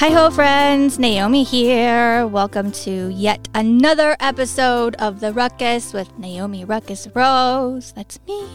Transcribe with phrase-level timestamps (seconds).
[0.00, 0.98] Hi ho, friends.
[0.98, 2.26] Naomi here.
[2.26, 7.92] Welcome to yet another episode of The Ruckus with Naomi Ruckus Rose.
[7.92, 8.48] That's me.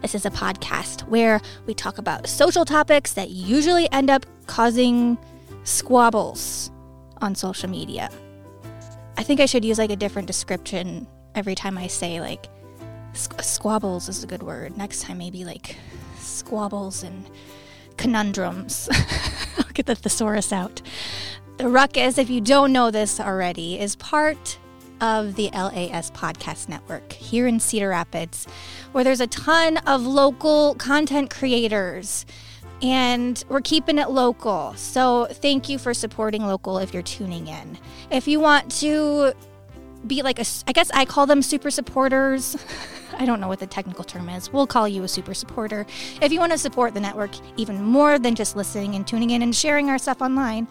[0.00, 5.18] This is a podcast where we talk about social topics that usually end up causing
[5.62, 6.72] squabbles
[7.18, 8.10] on social media.
[9.16, 12.48] I think I should use like a different description every time I say like
[13.12, 14.76] squ- squabbles is a good word.
[14.76, 15.76] Next time, maybe like
[16.18, 17.30] squabbles and
[18.02, 18.88] conundrums.
[19.58, 20.82] I'll get the thesaurus out.
[21.58, 24.58] The Ruckus, if you don't know this already, is part
[25.00, 28.46] of the LAS Podcast Network here in Cedar Rapids,
[28.90, 32.26] where there's a ton of local content creators.
[32.82, 34.74] And we're keeping it local.
[34.74, 37.78] So thank you for supporting local if you're tuning in.
[38.10, 39.34] If you want to
[40.06, 42.56] be like a, I guess I call them super supporters.
[43.18, 44.52] I don't know what the technical term is.
[44.52, 45.86] We'll call you a super supporter.
[46.20, 49.42] If you want to support the network even more than just listening and tuning in
[49.42, 50.66] and sharing our stuff online,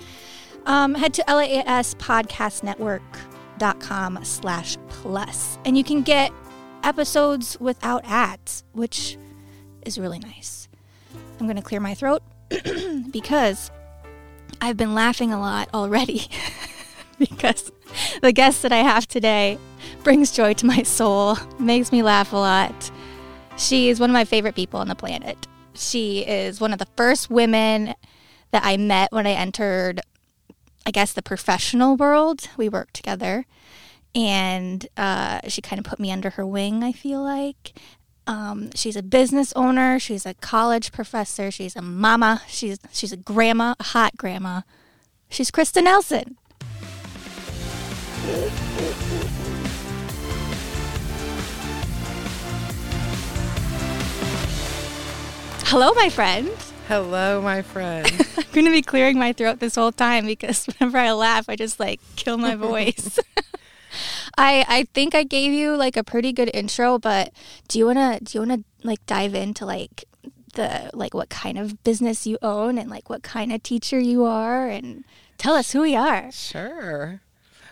[0.66, 5.58] um, head to laspodcastnetwork.com slash plus.
[5.66, 6.32] And you can get
[6.84, 9.18] episodes without ads, which
[9.86, 10.68] is really nice.
[11.40, 12.24] I'm going to clear my throat
[13.12, 13.72] because
[14.60, 16.28] I've been laughing a lot already
[17.20, 17.72] because
[18.22, 19.58] the guest that I have today
[20.04, 22.92] brings joy to my soul, makes me laugh a lot.
[23.58, 25.48] She is one of my favorite people on the planet.
[25.74, 27.94] She is one of the first women
[28.52, 30.02] that I met when I entered,
[30.86, 32.50] I guess, the professional world.
[32.58, 33.46] We worked together,
[34.14, 37.74] and uh, she kind of put me under her wing, I feel like.
[38.28, 40.00] Um, she's a business owner.
[40.00, 41.52] She's a college professor.
[41.52, 42.42] She's a mama.
[42.48, 44.62] She's she's a grandma, a hot grandma.
[45.30, 46.38] She's Christa Nelson.
[55.66, 56.50] Hello, my friend.
[56.88, 58.06] Hello, my friend.
[58.38, 61.56] I'm going to be clearing my throat this whole time because whenever I laugh, I
[61.56, 63.18] just like kill my voice.
[64.38, 67.34] I I think I gave you like a pretty good intro, but
[67.68, 70.06] do you wanna do you wanna like dive into like
[70.54, 74.26] the like what kind of business you own and like what kind of teacher you
[74.26, 75.06] are and
[75.40, 76.32] tell us who we are.
[76.32, 77.22] sure.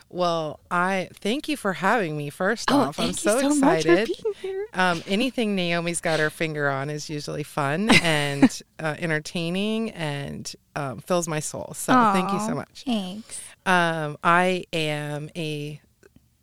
[0.09, 2.30] Well, I thank you for having me.
[2.31, 4.08] First Oh, off, I'm so, you so much for excited.
[4.08, 4.66] being here.
[4.74, 11.00] Um, anything Naomi's got her finger on is usually fun and uh, entertaining and um,
[11.00, 11.74] fills my soul.
[11.75, 12.84] So thank you so much.
[12.86, 13.40] Thanks.
[13.66, 15.80] Um, I am a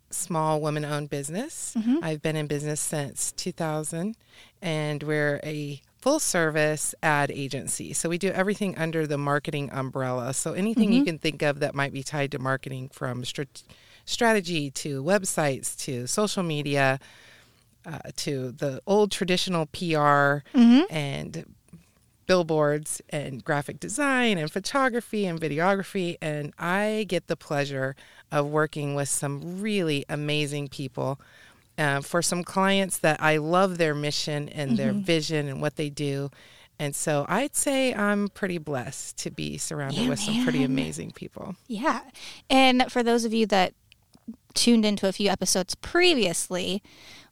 [0.09, 1.75] small woman-owned business.
[1.77, 1.97] Mm-hmm.
[2.01, 4.15] I've been in business since 2000,
[4.61, 5.81] and we're a
[6.11, 7.91] full-service ad agency.
[7.93, 10.33] So we do everything under the marketing umbrella.
[10.33, 10.93] So anything Mm-hmm.
[10.99, 13.63] you can think of that might be tied to marketing, from strat-
[14.05, 16.99] strategy to websites to social media.
[17.85, 20.81] Uh, to the old traditional PR Mm-hmm.
[20.89, 21.45] and
[22.25, 26.17] billboards and graphic design and photography and videography.
[26.21, 27.95] And I get the pleasure
[28.29, 31.17] of working with some really amazing people
[31.77, 35.89] uh, for some clients that I love their mission and their vision and what they
[35.89, 36.31] do.
[36.79, 41.11] And so I'd say I'm pretty blessed to be surrounded Yeah, with some pretty amazing
[41.11, 41.55] people.
[41.67, 42.01] Yeah.
[42.49, 43.73] And for those of you that
[44.53, 46.83] tuned into a few episodes previously,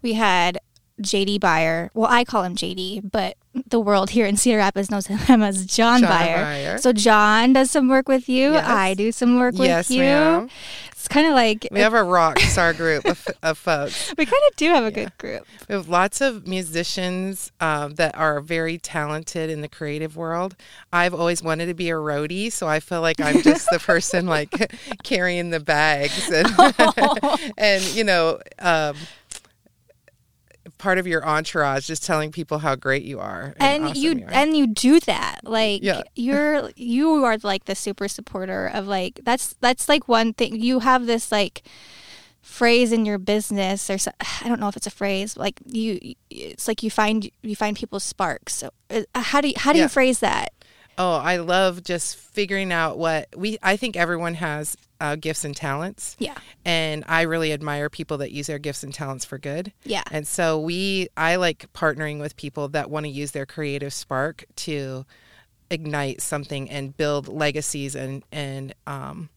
[0.02, 0.60] we had
[1.02, 1.92] JD Buyer.
[1.94, 3.36] Well, I call him JD, but
[3.68, 6.42] the world here in Cedar Rapids knows him as John, John Buyer.
[6.42, 6.78] Buyer.
[6.78, 8.54] So John does some work with you.
[8.54, 8.68] Yes.
[8.68, 10.00] I do some work with Yes, you.
[10.00, 10.50] ma'am.
[10.92, 14.12] It's kind of like We have a rock star group of, of folks.
[14.18, 15.46] we kind of do have a good group.
[15.70, 20.56] We have lots of musicians um, that are very talented in the creative world.
[20.92, 24.26] I've always wanted to be a roadie, so I feel like I'm just the person
[24.26, 24.72] like
[25.04, 26.48] carrying the bags and,
[27.58, 28.96] and you know, um,
[30.78, 34.30] part of your entourage, just telling people how great you are and awesome you are.
[34.34, 36.02] and you do that like Yeah.
[36.16, 40.80] you're you are like the super supporter of like that's that's like one thing you
[40.80, 41.64] have this like
[42.42, 43.98] phrase in your business or
[44.44, 46.00] I don't know if it's a phrase like you
[46.30, 49.80] it's like you find you find people's sparks so uh, how do you how do
[49.80, 49.86] Yeah.
[49.86, 50.52] you phrase that
[50.98, 53.58] Oh, I love just figuring out what we.
[53.62, 56.16] I think everyone has uh, gifts and talents.
[56.20, 56.38] Yeah.
[56.64, 59.74] And I really admire people that use their gifts and talents for good.
[59.84, 60.04] Yeah.
[60.12, 64.46] And so we, I like partnering with people that want to use their creative spark
[64.58, 65.06] to
[65.72, 69.30] ignite something and build legacies and and um,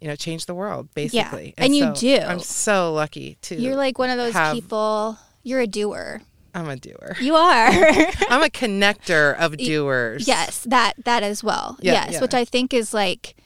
[0.00, 1.54] you know, change the world basically.
[1.58, 2.16] and you so do.
[2.16, 3.56] I'm so lucky to.
[3.56, 6.20] you're like one of those have- people you're a doer
[6.54, 7.16] I'm a doer.
[7.20, 7.68] you are
[8.28, 10.28] I'm a connector of doers.
[10.28, 11.78] Yes, that that as well.
[11.80, 12.20] Yeah, yes, yeah.
[12.20, 13.36] which I think is like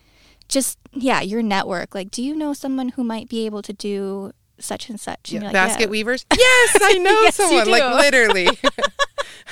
[0.49, 1.95] just yeah, your network.
[1.95, 5.33] Like, do you know someone who might be able to do such and such?
[5.33, 5.89] And Yeah, like, basket yeah.
[5.89, 6.25] weavers.
[6.37, 7.69] Yes, I know Yes, someone.
[7.71, 8.49] Like literally.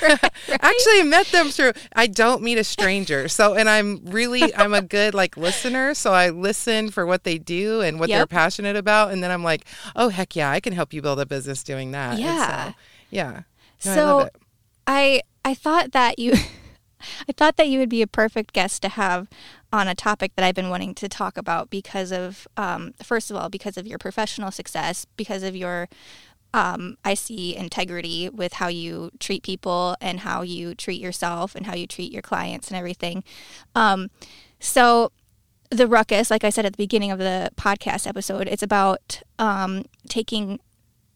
[0.01, 1.71] Actually, I met them through.
[1.95, 3.27] I don't meet a stranger.
[3.27, 5.93] So, and I'm really, I'm a good like listener.
[5.93, 9.43] So I listen for what they do and what they're passionate about, and then I'm
[9.43, 9.65] like,
[9.95, 12.19] oh heck yeah, I can help you build a business doing that.
[12.19, 12.69] Yeah.
[12.69, 12.73] so,
[13.09, 13.31] yeah.
[13.85, 14.35] No, I So it.
[14.87, 16.33] I I thought that you
[17.27, 19.27] I thought that you would be a perfect guest to have
[19.71, 23.37] on a topic that I've been wanting to talk about because of um, first of
[23.37, 25.87] all because of your professional success because of your
[26.53, 31.65] um, I see integrity with how you treat people and how you treat yourself and
[31.65, 33.25] how you treat your clients and everything.
[33.75, 34.09] Um,
[34.57, 35.11] so
[35.69, 39.83] the ruckus, like I said at the beginning of the podcast episode, it's about um,
[40.07, 40.59] taking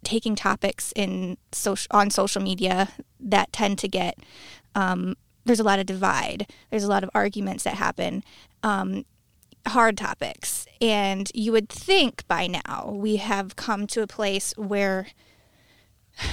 [0.03, 2.89] taking topics in social on social media
[3.19, 4.18] that tend to get
[4.75, 5.15] um,
[5.49, 6.45] there's a lot of divide.
[6.69, 8.23] There's a lot of arguments that happen
[8.61, 9.03] um,
[9.65, 10.67] hard topics.
[10.79, 15.07] And you would think by now we have come to a place where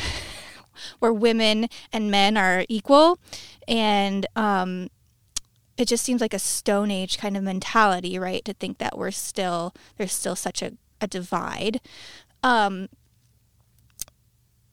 [0.99, 3.19] where women and men are equal.
[3.67, 4.91] And um,
[5.79, 9.11] it just seems like a stone age kind of mentality right to think that we're
[9.13, 11.81] still there's still such a, a divide.
[12.43, 12.91] Um,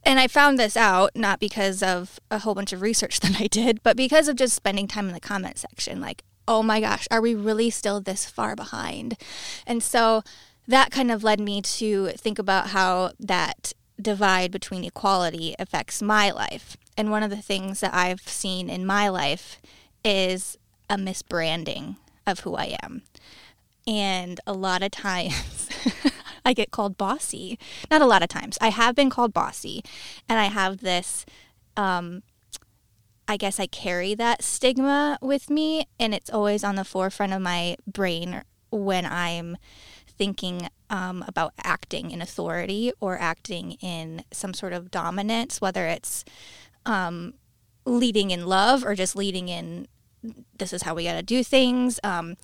[0.05, 3.47] and I found this out not because of a whole bunch of research that I
[3.47, 6.01] did, but because of just spending time in the comment section.
[6.01, 9.17] Like, oh my gosh, are we really still this far behind?
[9.65, 10.23] And so
[10.67, 16.31] that kind of led me to think about how that divide between equality affects my
[16.31, 16.77] life.
[16.97, 19.61] And one of the things that I've seen in my life
[20.03, 20.57] is
[20.89, 21.97] a misbranding
[22.27, 23.03] of who I am.
[23.88, 25.69] And a lot of times
[26.45, 27.57] I get called bossy.
[27.89, 28.57] Not a lot of times.
[28.61, 29.83] I have been called bossy.
[30.27, 31.25] And I have this,
[31.77, 32.23] um,
[33.27, 35.87] I guess I carry that stigma with me.
[35.99, 39.57] And it's always on the forefront of my brain when I'm
[40.07, 46.23] thinking um, about acting in authority or acting in some sort of dominance, whether it's
[46.85, 47.33] um,
[47.85, 49.88] leading in love or just leading in
[50.57, 52.00] this is how we got to do things.
[52.03, 52.35] Um,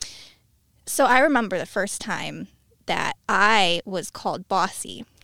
[0.85, 2.47] so I remember the first time
[2.89, 5.05] that I was called bossy.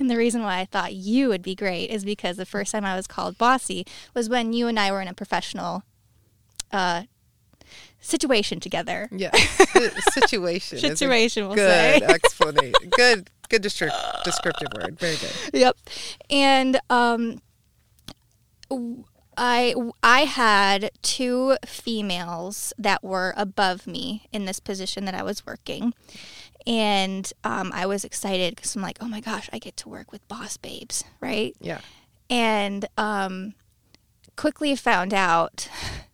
[0.00, 2.84] And the reason why I thought you would be great is because the first time
[2.84, 5.84] I was called bossy was when you and I were in a professional
[6.72, 7.04] uh,
[8.00, 9.08] situation together.
[9.12, 9.30] Yeah.
[9.74, 10.78] Si- situation.
[10.78, 12.90] Situation, we'll good explanation.
[12.90, 13.30] Good.
[13.48, 14.98] Good descrip- descriptive word.
[14.98, 15.30] Very good.
[15.52, 15.76] Yep.
[16.30, 17.40] And um,
[19.36, 25.44] I I had two females that were above me in this position that I was
[25.46, 25.94] working,
[26.66, 30.12] and um, I was excited because I'm like, oh my gosh, I get to work
[30.12, 31.54] with boss babes, right?
[31.60, 31.80] Yeah.
[32.30, 33.54] and um,
[34.36, 35.68] quickly found out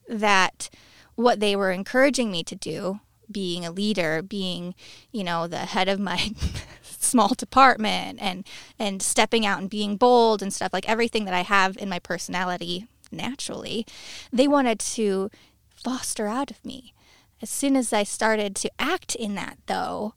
[0.09, 0.69] that
[1.15, 4.75] what they were encouraging me to do, being a leader, being
[5.13, 6.33] you know the head of my
[6.83, 8.47] small department, and
[8.79, 11.99] and stepping out and being bold and stuff like everything that I have in my
[11.99, 13.87] personality naturally,
[14.33, 15.31] they wanted to
[15.75, 16.95] foster out of me.
[17.43, 20.15] As soon as I started to act in that, though,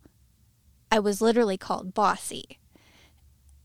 [0.93, 2.59] I was literally called bossy.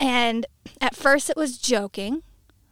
[0.01, 0.47] And
[0.81, 2.23] at first it was joking,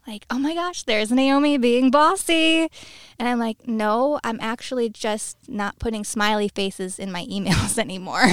[0.07, 2.71] like, oh my gosh, there's Naomi being bossy.
[3.19, 8.25] And I'm like, no, I'm actually just not putting smiley faces in my emails anymore.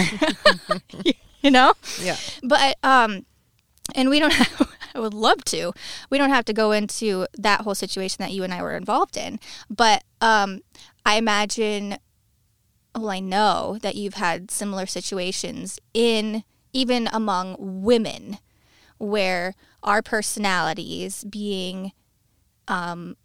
[1.41, 1.73] you know?
[2.01, 2.15] Yeah.
[2.41, 3.25] But, um,
[3.93, 5.73] and we don't have, I would love to.
[6.09, 9.17] We don't have to go into that whole situation that you and I were involved
[9.17, 10.61] in, but um,
[11.05, 11.97] I imagine.
[12.95, 18.37] Well, I know that you've had similar situations in even among women
[18.97, 21.91] where our personalities being
[22.67, 23.17] um,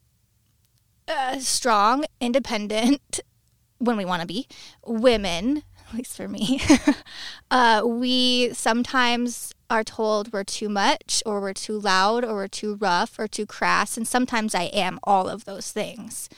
[1.07, 3.21] uh, strong, independent,
[3.79, 4.47] when we want to be,
[4.85, 6.61] women, at least for me,
[7.51, 12.77] uh, we sometimes are told we're too much or we're too loud or we're too
[12.77, 13.97] rough or too crass.
[13.97, 16.29] And sometimes I am all of those things.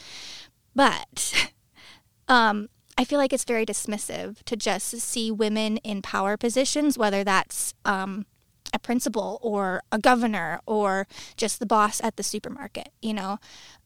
[0.75, 1.53] But
[2.29, 2.69] um,
[3.01, 7.73] I feel like it's very dismissive to just see women in power positions, whether that's
[7.87, 8.27] um,
[8.75, 11.07] a principal or a governor or
[11.39, 12.91] just the boss at the supermarket.
[13.01, 13.39] You know,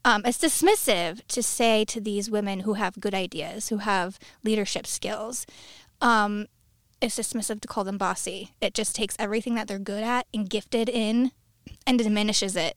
[0.04, 4.84] um, it's dismissive to say to these women who have good ideas, who have leadership
[4.84, 5.46] skills.
[6.00, 6.48] Um,
[7.00, 8.50] it's dismissive to call them bossy.
[8.60, 11.30] It just takes everything that they're good at and gifted in
[11.86, 12.76] and diminishes it.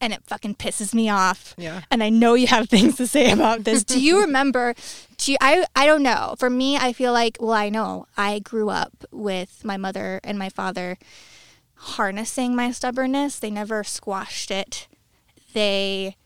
[0.00, 1.54] And it fucking pisses me off.
[1.58, 1.82] Yeah.
[1.90, 3.82] And I know you have things to say about this.
[3.84, 4.74] Do you remember?
[5.16, 6.34] Do you, I I don't know.
[6.38, 10.38] For me, I feel like well, I know I grew up with my mother and
[10.38, 10.98] my father
[11.74, 13.38] harnessing my stubbornness.
[13.38, 14.86] They never squashed it.
[15.52, 16.16] They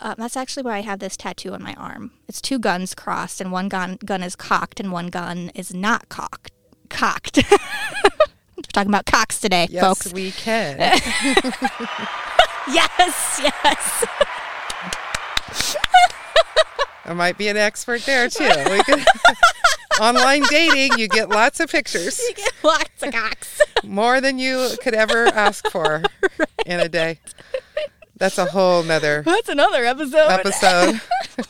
[0.00, 2.10] um, that's actually why I have this tattoo on my arm.
[2.28, 6.08] It's two guns crossed, and one gun gun is cocked, and one gun is not
[6.08, 6.52] cocked.
[6.90, 7.38] Cocked.
[8.56, 10.12] We're talking about cocks today, Yes, folks.
[10.12, 10.98] we can.
[12.72, 14.04] Yes, yes.
[17.04, 18.50] I might be an expert there too.
[18.70, 19.04] We could,
[20.00, 23.60] online dating, you get lots of pictures, You get Lots of cocks.
[23.84, 26.02] more than you could ever ask for
[26.66, 27.20] in a day.
[28.16, 30.28] That's a whole nother That's another episode.
[30.28, 31.00] episode.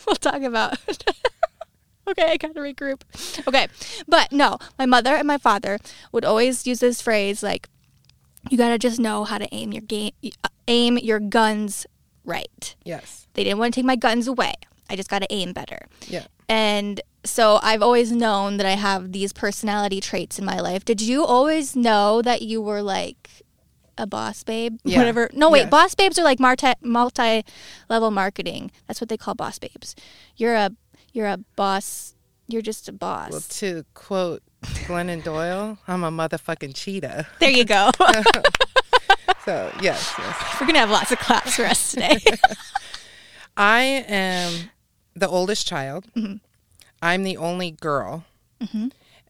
[0.06, 0.76] we'll talk about.
[2.08, 3.00] okay, I gotta regroup.
[3.48, 3.68] Okay,
[4.06, 5.78] but no, my mother and my father
[6.12, 7.68] would always use this phrase like,
[8.50, 10.12] "You gotta just know how to aim your game,
[10.44, 11.86] uh, aim your guns
[12.24, 13.26] right." Yes.
[13.34, 14.54] They didn't want to take my guns away.
[14.88, 15.86] I just gotta aim better.
[16.06, 16.26] Yeah.
[16.48, 20.84] And so I've always known that I have these personality traits in my life.
[20.84, 23.42] Did you always know that you were like
[23.98, 24.78] a boss babe?
[24.84, 24.98] Yeah.
[24.98, 25.28] Whatever.
[25.32, 25.70] No, wait, Yes.
[25.70, 27.44] boss babes are like multi multi
[27.90, 28.70] level marketing.
[28.86, 29.96] That's what they call boss babes.
[30.36, 30.70] You're a
[31.12, 32.14] you're a boss.
[32.46, 33.32] You're just a boss.
[33.32, 34.42] Well, to quote
[34.86, 37.26] Glennon Doyle, I'm a motherfucking cheetah.
[37.40, 37.90] there you go.
[39.44, 40.60] So, yes, yes.
[40.60, 42.18] We're gonna have lots of claps for us today.
[43.56, 44.70] I am
[45.14, 46.06] the oldest child.
[46.16, 46.36] Mm-hmm.
[47.00, 48.24] I'm the only girl.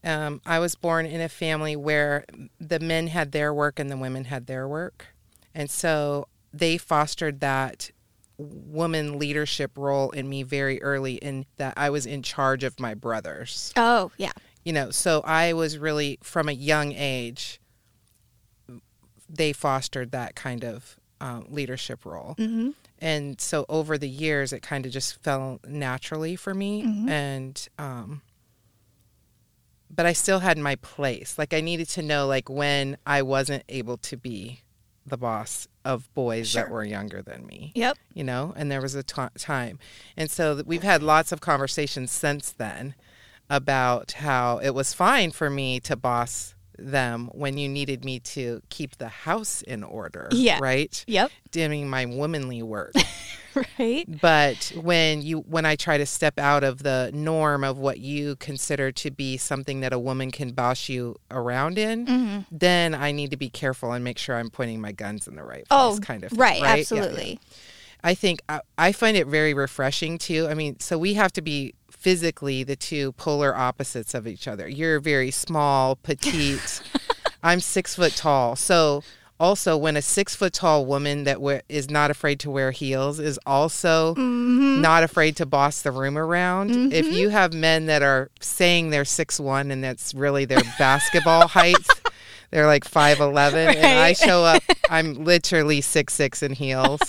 [0.03, 2.25] Um, I was born in a family where
[2.59, 5.05] the men had their work and the women had their work.
[5.53, 7.91] And so they fostered that
[8.37, 12.95] woman leadership role in me very early in that I was in charge of my
[12.95, 13.71] brothers.
[13.75, 14.31] oh yeah.
[14.67, 17.61] You know, so I was really from a young age
[19.29, 22.35] they fostered that kind of um, leadership role.
[22.37, 22.71] Mm-hmm.
[22.99, 26.83] And so over the years, it kind of just fell naturally for me.
[26.83, 27.07] Mm-hmm.
[27.07, 28.21] And, um,
[29.89, 31.37] but I still had my place.
[31.37, 34.63] Like I needed to know, like when I wasn't able to be
[35.05, 37.71] the boss of boys that were younger than me.
[37.73, 37.97] Yep.
[38.13, 39.79] You know, and there was a time,
[40.17, 42.95] and so we've had lots of conversations since then
[43.49, 48.61] about how it was fine for me to boss them when you needed me to
[48.69, 50.27] keep the house in order.
[50.31, 50.59] Yeah.
[50.61, 51.31] Right Yep.
[51.51, 52.93] doing my womanly work.
[53.79, 54.05] Right.
[54.21, 58.35] but when you when I try to step out of the norm of what you
[58.35, 62.39] consider to be something that a woman can boss you around in, Mm-hmm.
[62.55, 65.41] then I need to be careful and make sure I'm pointing my guns in the
[65.43, 66.59] right place Oh, kind of thing, right.
[66.59, 66.79] Yeah, yeah.
[66.81, 67.39] Absolutely.
[68.03, 70.45] I think I, I find it very refreshing too.
[70.47, 74.67] I mean, so we have to be physically the two polar opposites of each other.
[74.67, 76.81] You're very small, petite.
[77.43, 78.55] I'm six foot tall.
[78.55, 79.03] So
[79.39, 83.19] also, when a six foot tall woman that we- is not afraid to wear heels
[83.19, 84.81] is also Mm-hmm.
[84.81, 86.91] not afraid to boss the room around.
[86.93, 91.47] If you have men that are saying they're six one and that's really their basketball
[91.59, 91.75] height.
[92.49, 94.63] They're like five eleven, and I show up.
[94.89, 97.01] I'm literally six six in heels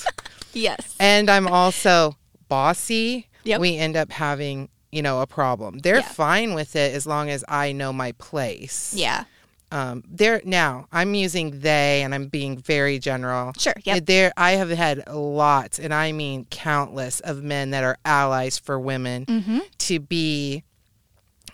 [0.52, 0.96] Yes.
[0.98, 2.16] and I'm also
[2.48, 3.60] bossy, Yep.
[3.60, 5.78] we end up having, you know, a problem.
[5.78, 6.08] They're Yeah.
[6.08, 8.92] fine with it as long as I know my place.
[8.96, 9.24] Yeah.
[9.70, 13.52] Um, they're now I'm using they and I'm being very general.
[13.58, 13.74] Sure.
[13.84, 13.98] Yeah.
[14.02, 18.80] There I have had lots and I mean countless of men that are allies for
[18.80, 19.58] women Mm-hmm.
[19.78, 20.64] to be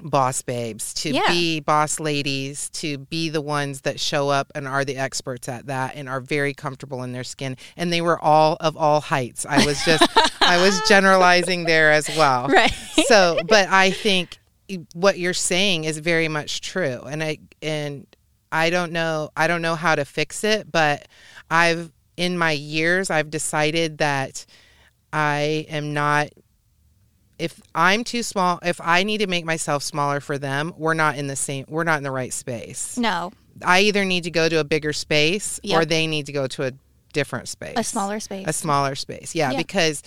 [0.01, 1.23] boss babes, to Yeah.
[1.29, 5.67] be boss ladies, to be the ones that show up and are the experts at
[5.67, 7.57] that and are very comfortable in their skin.
[7.77, 9.47] And they were all of all heights.
[9.47, 10.07] I was just,
[10.43, 12.49] I was generalizing there as well.
[12.49, 12.73] Right.
[13.07, 14.39] So, but I think
[14.95, 17.01] what you're saying is very much true.
[17.03, 18.07] And I, and
[18.51, 21.07] I don't know, I don't know how to fix it, but
[21.51, 24.47] I've in my years I've decided that
[25.13, 26.29] I am not
[27.39, 31.17] if I'm too small, if I need to make myself smaller for them, we're not
[31.17, 32.97] in the same we're not in the right space.
[32.97, 33.33] No,
[33.65, 36.65] I either need to go to a bigger space or they need to go to
[36.65, 36.73] a
[37.13, 37.75] different space.
[37.77, 38.45] a smaller space.
[38.49, 39.35] a smaller space.
[39.35, 39.59] Yeah, Yeah.
[39.59, 40.03] because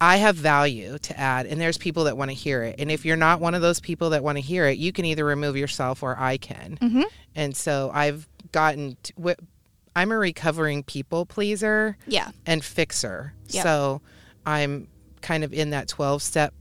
[0.00, 2.76] I have value to add, and there's people that want to hear it.
[2.80, 5.04] And if you're not one of those people that want to hear it, you can
[5.04, 6.76] either remove yourself or I can.
[6.82, 7.04] Mhm.
[7.36, 8.96] And so I've gotten.
[9.04, 9.36] To,
[9.94, 12.30] I'm a recovering people pleaser yeah.
[12.46, 13.34] and fixer.
[13.48, 13.62] Yep.
[13.62, 14.00] So
[14.44, 14.88] I'm
[15.22, 16.52] kind of in that 12 step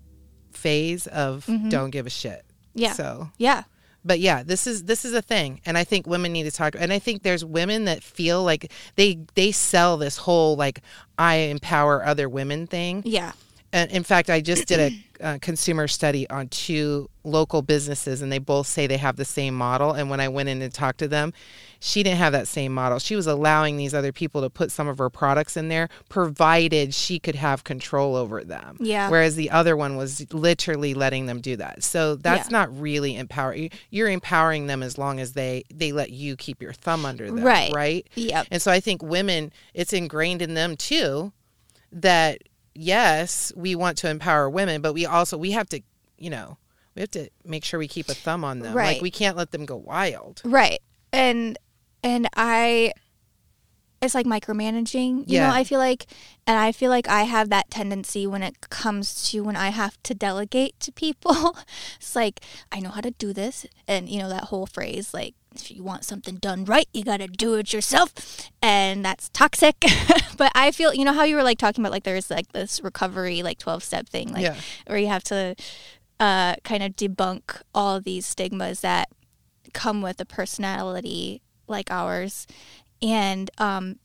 [0.51, 2.43] phase of don't give a shit.
[2.45, 2.79] Mm-hmm.
[2.81, 2.93] Yeah.
[2.93, 3.63] So Yeah.
[4.05, 6.75] but yeah this is this is a thing and i think women need to talk
[6.79, 10.81] and i think there's women that feel like they they sell this whole like
[11.19, 13.33] i empower other women thing Yeah.
[13.73, 18.31] And in fact i just did a, uh consumer study on two local businesses and
[18.31, 20.97] they both say they have the same model and when i went in and talked
[20.99, 21.31] to them
[21.79, 24.87] she didn't have that same model she was allowing these other people to put some
[24.87, 29.09] of her products in there provided she could have control over them Yeah.
[29.09, 32.57] whereas the other one was literally letting them do that so that's Yeah.
[32.57, 33.63] not really empowering.
[33.63, 37.27] you- you're empowering them as long as they they let you keep your thumb under
[37.27, 37.71] them Right.
[37.73, 38.47] right Yep.
[38.51, 41.31] and so I think women, it's ingrained in them too
[41.91, 42.41] that
[42.73, 45.81] yes, we want to empower women, but we also we have to,
[46.17, 46.57] you know,
[46.95, 48.75] we have to make sure we keep a thumb on them.
[48.75, 48.93] Right.
[48.95, 50.41] Like we can't let them go wild.
[50.43, 50.79] Right.
[51.13, 51.57] And
[52.03, 52.93] and I
[54.01, 55.19] it's like micromanaging.
[55.27, 55.47] You Yeah.
[55.47, 56.05] know, I feel like
[56.47, 60.01] and I feel like I have that tendency when it comes to when I have
[60.03, 61.55] to delegate to people.
[61.97, 62.39] it's like
[62.71, 65.83] I know how to do this and you know that whole phrase like if you
[65.83, 68.13] want something done right, you got to do it yourself.
[68.61, 69.75] And that's toxic.
[70.37, 72.81] but I feel, you know how you were like talking about like there's like this
[72.81, 74.55] recovery like 12 step thing like Yeah.
[74.87, 75.55] where you have to
[76.19, 79.09] uh, kind of debunk all of these stigmas that
[79.73, 82.47] come with a personality like ours.
[83.01, 83.97] And um,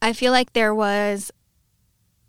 [0.00, 1.32] I feel like there was,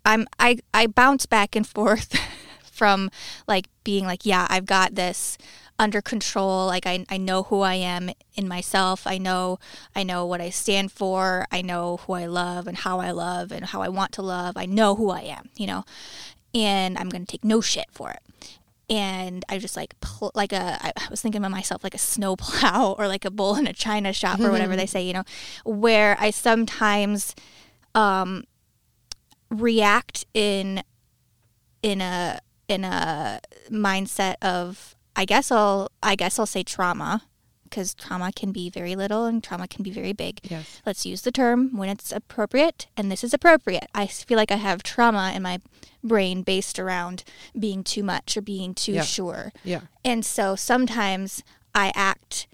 [0.04, 2.14] I'm I I bounce back and forth
[2.72, 3.10] from
[3.46, 5.36] like being like, yeah, I've got this
[5.78, 6.66] under control.
[6.66, 9.06] Like I I know who I am in myself.
[9.06, 9.58] I know
[9.94, 11.46] I know what I stand for.
[11.50, 14.56] I know who I love and how I love and how I want to love.
[14.56, 15.50] I know who I am.
[15.56, 15.84] You know,
[16.54, 18.20] and I'm gonna take no shit for it
[18.90, 22.92] and I just like pl- like a I was thinking about myself like a snowplow
[22.98, 25.24] or like a bull in a china shop or whatever they say, you know,
[25.64, 27.34] where I sometimes
[27.94, 28.44] um
[29.50, 30.82] react in
[31.82, 37.24] in a in a mindset of I guess I'll I guess I'll say trauma
[37.64, 40.38] because trauma can be very little and trauma can be very big.
[40.44, 40.80] Yes.
[40.86, 43.88] Let's use the term when it's appropriate, and this is appropriate.
[43.94, 45.60] I feel like I have trauma in my
[46.02, 47.24] brain based around
[47.58, 49.02] being too much or being too Yeah.
[49.02, 49.52] sure.
[49.64, 49.82] Yeah.
[50.04, 51.42] And so sometimes
[51.74, 52.46] I act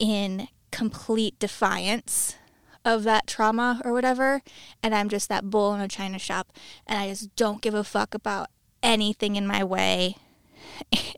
[0.00, 2.36] in complete defiance
[2.84, 4.42] of that trauma or whatever,
[4.82, 6.52] and I'm just that bull in a china shop,
[6.86, 8.46] and I just don't give a fuck about
[8.82, 10.16] anything in my way.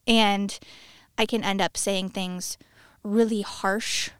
[0.06, 0.58] And
[1.18, 2.58] I can end up saying things
[3.02, 4.10] really harsh,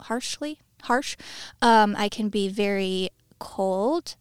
[0.00, 1.16] harshly, harsh.
[1.60, 4.16] Um, I can be very cold,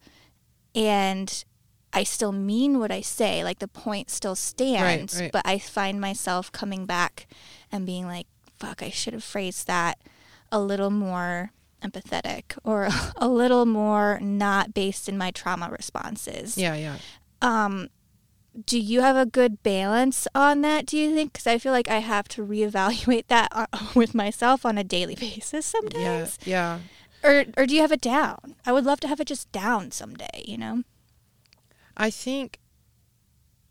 [0.74, 1.44] and
[1.92, 3.44] I still mean what I say.
[3.44, 5.32] Like the point still stands, right.
[5.32, 7.28] but I find myself coming back
[7.72, 10.00] and being like, "Fuck, I should have phrased that
[10.52, 11.52] a little more."
[11.84, 16.76] empathetic or a little more not based in my trauma responses Yeah.
[16.76, 16.96] Yeah.
[17.42, 17.90] um
[18.66, 21.90] do you have a good balance on that do you think because i feel like
[21.90, 25.82] i have to reevaluate that uh, with myself on a daily basis Yeah.
[25.82, 26.80] sometimes Yeah.
[27.24, 29.92] or or do you have it down i would love to have it just down
[29.92, 30.84] someday you know
[31.96, 32.58] I think,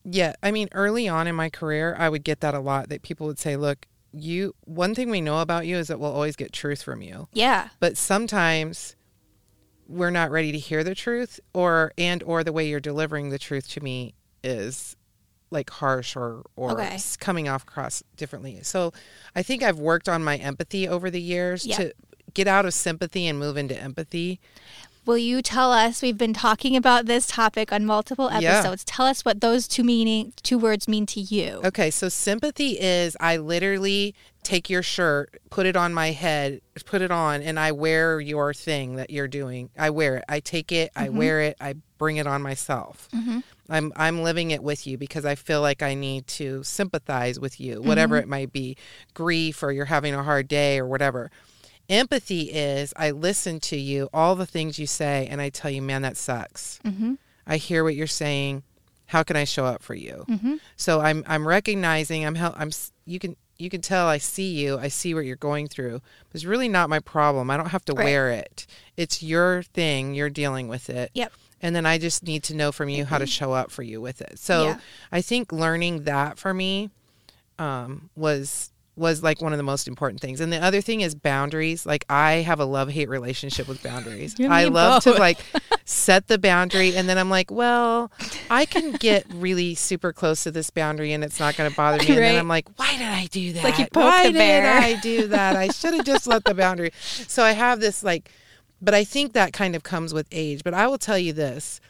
[0.05, 3.03] yeah, I mean, early on in my career, I would get that a lot that
[3.03, 6.37] people would say, look, you, one thing we know about you is that we'll always
[6.37, 7.27] get truth from you.
[7.33, 8.95] yeah But sometimes
[9.89, 13.39] we're not ready to hear the truth or, and, or the way you're delivering the
[13.41, 14.97] truth to me is
[15.51, 16.99] like harsh or, or Okay.
[17.19, 18.61] coming off across differently.
[18.63, 18.93] So
[19.37, 21.77] I think I've worked on my empathy over the years Yeah.
[21.77, 21.95] to
[22.33, 24.41] get out of sympathy and move into empathy.
[25.05, 28.59] Will you tell us we've been talking about this topic on multiple Yeah.
[28.59, 32.81] episodes tell us what those two meaning two words mean to you Okay, so sympathy
[32.81, 37.59] is I literally take your shirt, put it on my head, put it on, and
[37.59, 39.71] I wear your thing that you're doing.
[39.79, 40.25] I wear it.
[40.29, 41.17] I take it, I mm-hmm.
[41.17, 43.09] wear it, I bring it on myself.
[43.15, 43.41] Mm-hmm.
[43.69, 47.61] I'm I'm living it with you because I feel like I need to sympathize with
[47.61, 47.89] you, mm-hmm.
[47.89, 48.77] whatever it might be,
[49.15, 51.31] grief or you're having a hard day or whatever.
[51.89, 55.83] Empathy is I listen to you, all the things you say, and I tell you,
[55.83, 56.81] man, that sucks.
[56.85, 57.15] mm-hmm.
[57.47, 58.63] I hear what you're saying.
[59.07, 60.25] How can I show up for you?
[60.29, 60.55] Mm-hmm.
[60.77, 62.71] So I'm I'm recognizing I'm hel- I'm
[63.05, 64.79] you can you can tell I see you.
[64.79, 66.01] I see what you're going through.
[66.33, 67.51] It's really not my problem.
[67.51, 68.05] I don't have to Right.
[68.05, 68.67] wear it.
[68.97, 70.15] It's your thing.
[70.15, 71.11] You're dealing with it.
[71.15, 71.33] Yep.
[71.61, 74.01] And then I just need to know from you how to show up for you
[74.01, 74.39] with it.
[74.39, 74.79] So Yeah.
[75.13, 76.91] I think learning that for me
[77.59, 80.41] um, was was like one of the most important things.
[80.41, 81.87] And the other thing is boundaries.
[81.87, 84.39] Like I have a love hate relationship with boundaries.
[84.39, 85.15] I love both.
[85.15, 85.39] to like
[85.87, 88.13] set the boundary and then I'm like, well,
[88.51, 91.99] I can get really super close to this boundary and it's not going to bother
[91.99, 92.09] me.
[92.09, 93.65] And then I'm like, why did I do that?
[93.65, 94.81] like you poke why the bear.
[94.81, 95.57] did I do that?
[95.57, 96.93] I should have just let the boundary.
[97.01, 98.31] So I have this like,
[98.83, 100.63] but I think that kind of comes with age.
[100.65, 101.81] But I will tell you this.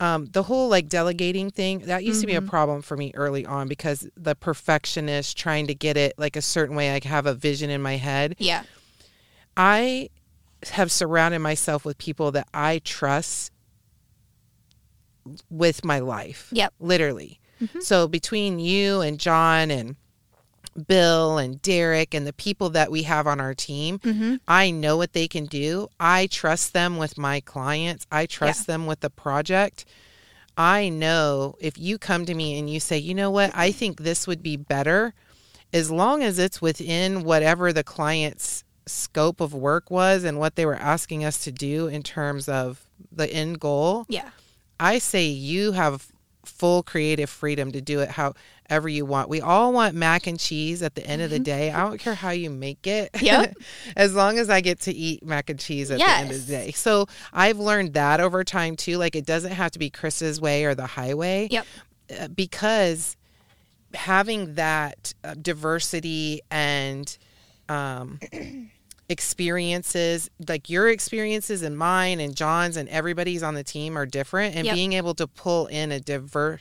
[0.00, 2.48] Um, the whole like delegating thing that used to be a Mm-hmm.
[2.48, 6.76] problem for me early on because the perfectionist trying to get it like a certain
[6.76, 8.62] way i have a vision in my head Yeah.
[9.56, 10.08] i
[10.72, 13.50] have surrounded myself with people that i trust
[15.50, 16.74] with my life Yep.
[16.78, 17.40] literally
[17.80, 19.96] so between you and john and
[20.78, 24.36] bill and derek and the people that we have on our team Mm-hmm.
[24.46, 25.88] i know what they can do.
[25.98, 28.06] I trust them with my clients.
[28.12, 29.84] I trust them with the project.
[30.56, 34.00] I know if you come to me and you say, you know what, I think
[34.00, 35.14] this would be better,
[35.72, 40.66] as long as it's within whatever the client's scope of work was and what they
[40.66, 44.30] were asking us to do in terms of the end goal, Yeah.
[44.80, 46.06] I say you have
[46.44, 48.10] full creative freedom to do it
[48.68, 49.28] however you want.
[49.28, 51.70] We all want mac and cheese at the end of the day.
[51.70, 53.12] I don't care how you make it.
[53.12, 53.24] Mm-hmm.
[53.26, 53.56] Yep.
[53.96, 56.52] as long as I get to eat mac and cheese at the end of the
[56.52, 56.72] day.
[56.72, 58.98] So I've learned that over time too.
[58.98, 61.66] Like it doesn't have to be Chris's way or the highway Yep.
[62.20, 63.16] uh, because
[63.94, 67.16] having that uh, diversity and
[67.70, 68.20] um,
[69.08, 74.54] experiences, like your experiences and mine and John's and everybody's on the team are different,
[74.56, 74.74] and Yep.
[74.74, 76.60] being able to pull in a diverse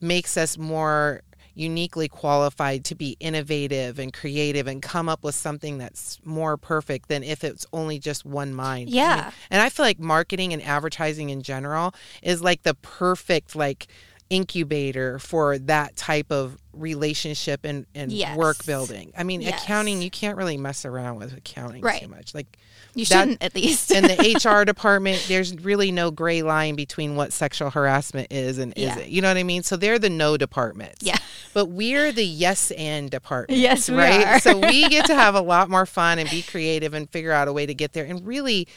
[0.00, 1.22] makes us more
[1.54, 7.08] uniquely qualified to be innovative and creative and come up with something that's more perfect
[7.08, 8.82] than if it's only just one mind.
[8.88, 9.30] I mean, Yeah.
[9.50, 13.86] and I feel like marketing and advertising in general is like the perfect like
[14.30, 18.36] incubator for that type of relationship and, and Yes.
[18.36, 19.12] work building.
[19.16, 19.62] I mean, Yes.
[19.62, 22.02] accounting, you can't really mess around with accounting Right.
[22.02, 22.34] too much.
[22.34, 22.58] Like
[22.96, 23.90] You That- shouldn't, at least.
[23.90, 28.72] in the HR department, there's really no gray line between what sexual harassment is and
[28.76, 28.92] Yeah.
[28.96, 29.08] isn't.
[29.10, 29.64] You know what I mean?
[29.64, 30.98] So they're the no departments.
[31.02, 31.16] Yeah.
[31.52, 33.60] But we're the yes and department.
[33.60, 34.40] Yes, right?
[34.40, 37.48] so we get to have a lot more fun and be creative and figure out
[37.48, 38.04] a way to get there.
[38.04, 38.68] And really,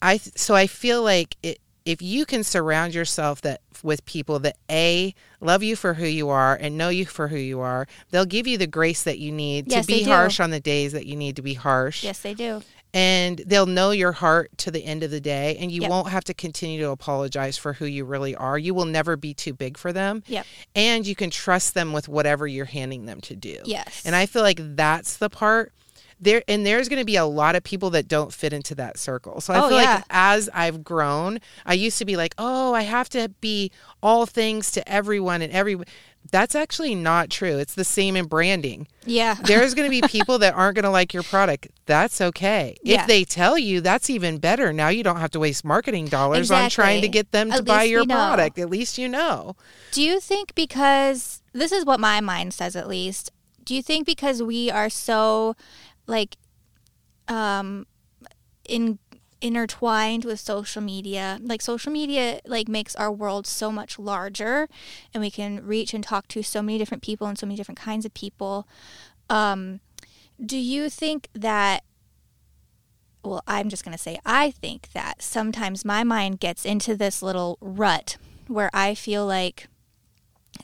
[0.00, 4.56] I so I feel like it, if you can surround yourself that with people that
[4.70, 8.24] a love you for who you are and know you for who you are, they'll
[8.26, 11.06] give you the grace that you need Yes, to be harsh on the days that
[11.06, 12.62] you need to be harsh yes, they do.
[12.92, 15.90] and they'll know your heart to the end of the day and you Yep.
[15.90, 19.32] won't have to continue to apologize for who you really are you will never be
[19.34, 20.46] too big for them Yep.
[20.74, 24.02] and you can trust them with whatever you're handing them to do Yes.
[24.04, 25.72] and i feel like that's the part
[26.20, 28.96] there and there's going to be a lot of people that don't fit into that
[28.98, 29.94] circle so i Oh, feel yeah.
[29.96, 33.70] like as i've grown i used to be like oh i have to be
[34.02, 35.76] all things to everyone and every
[36.32, 39.34] that's actually not true it's the same in branding Yeah.
[39.44, 41.68] there's going to be people that aren't going to like your product.
[41.86, 42.76] That's okay.
[42.82, 43.02] Yeah.
[43.02, 44.72] If they tell you, that's even better.
[44.72, 47.64] Now you don't have to waste marketing dollars on trying to get them to At
[47.64, 48.16] buy your we know.
[48.16, 48.58] product.
[48.58, 49.54] At least you know.
[49.92, 53.30] Do you think because this is what my mind says at least?
[53.64, 55.54] Do you think because we are so
[56.06, 56.36] like
[57.28, 57.86] um
[58.68, 58.98] in
[59.42, 64.66] intertwined with social media, like social media like makes our world so much larger
[65.12, 67.78] and we can reach and talk to so many different people and so many different
[67.78, 68.66] kinds of people.
[69.28, 69.80] Um
[70.44, 71.82] do you think that
[73.26, 77.22] well, I'm just going to say, I think that sometimes my mind gets into this
[77.22, 78.16] little rut
[78.46, 79.66] where I feel like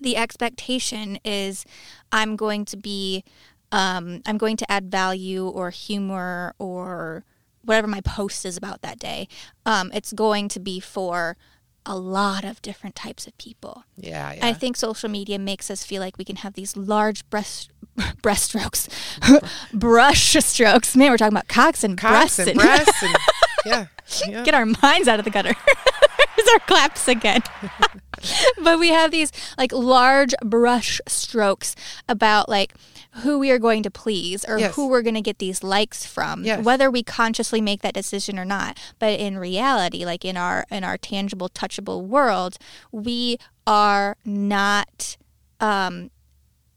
[0.01, 1.65] the expectation is
[2.11, 3.25] I'm going to be,
[3.73, 7.25] um, I'm going to add value or humor or
[7.65, 9.27] whatever my post is about that day.
[9.67, 11.37] Um, it's going to be for
[11.85, 13.85] a lot of different types of people.
[13.97, 14.35] Yeah.
[14.35, 14.47] yeah.
[14.47, 17.71] I think social media makes us feel like we can have these large breast
[18.23, 18.89] breaststrokes,
[19.73, 20.95] brush strokes.
[20.97, 22.39] Man, we're talking about cocks and Cocks breasts.
[22.39, 23.03] and and- breasts.
[23.65, 23.87] And, yeah.
[24.29, 24.43] yeah.
[24.45, 25.55] Get our minds out of the gutter.
[26.37, 27.43] There's our claps again.
[28.63, 31.77] but we have these like large brush strokes
[32.09, 32.75] about like
[33.17, 34.75] who we are going to please or Yes.
[34.75, 36.65] who we're going to get these likes from Yes.
[36.65, 40.83] whether we consciously make that decision or not but in reality like in our in
[40.85, 42.57] our tangible touchable world
[42.91, 45.17] we are not
[45.61, 46.11] um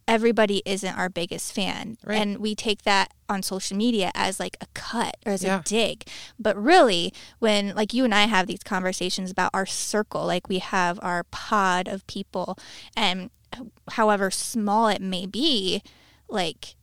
[0.08, 2.21] everybody isn't our biggest fan Right.
[2.21, 5.62] and we take that on social media as like a cut or as Yeah.
[5.62, 6.06] a dig
[6.38, 10.60] but really when like you and i have these conversations about our circle like we
[10.60, 12.56] have our pod of people
[12.95, 13.32] and
[13.91, 15.82] however small it may be
[16.30, 16.76] like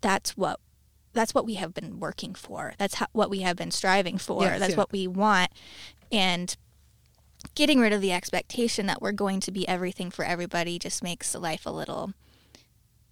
[0.00, 0.60] that's what
[1.12, 2.74] that's what we have been working for.
[2.78, 4.42] That's how, what we have been striving for.
[4.42, 4.78] Yes, that's yeah.
[4.78, 5.50] what we want.
[6.10, 6.56] And
[7.54, 11.32] getting rid of the expectation that we're going to be everything for everybody just makes
[11.32, 12.12] the life a little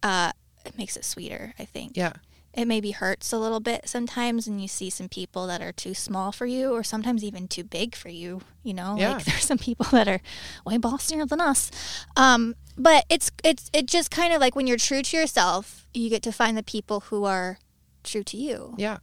[0.02, 0.32] uh
[0.64, 1.96] it makes it sweeter, I think.
[1.96, 2.12] Yeah.
[2.52, 5.94] It maybe hurts a little bit sometimes and you see some people that are too
[5.94, 8.96] small for you or sometimes even too big for you, you know?
[8.98, 9.14] Yeah.
[9.14, 10.20] Like there's some people that are
[10.66, 11.70] way bossier than us.
[12.16, 16.10] Um but it's it's it just kind of like when you're true to yourself, you
[16.10, 17.58] get to find the people who are
[18.02, 18.74] true to you.
[18.78, 18.98] Yeah.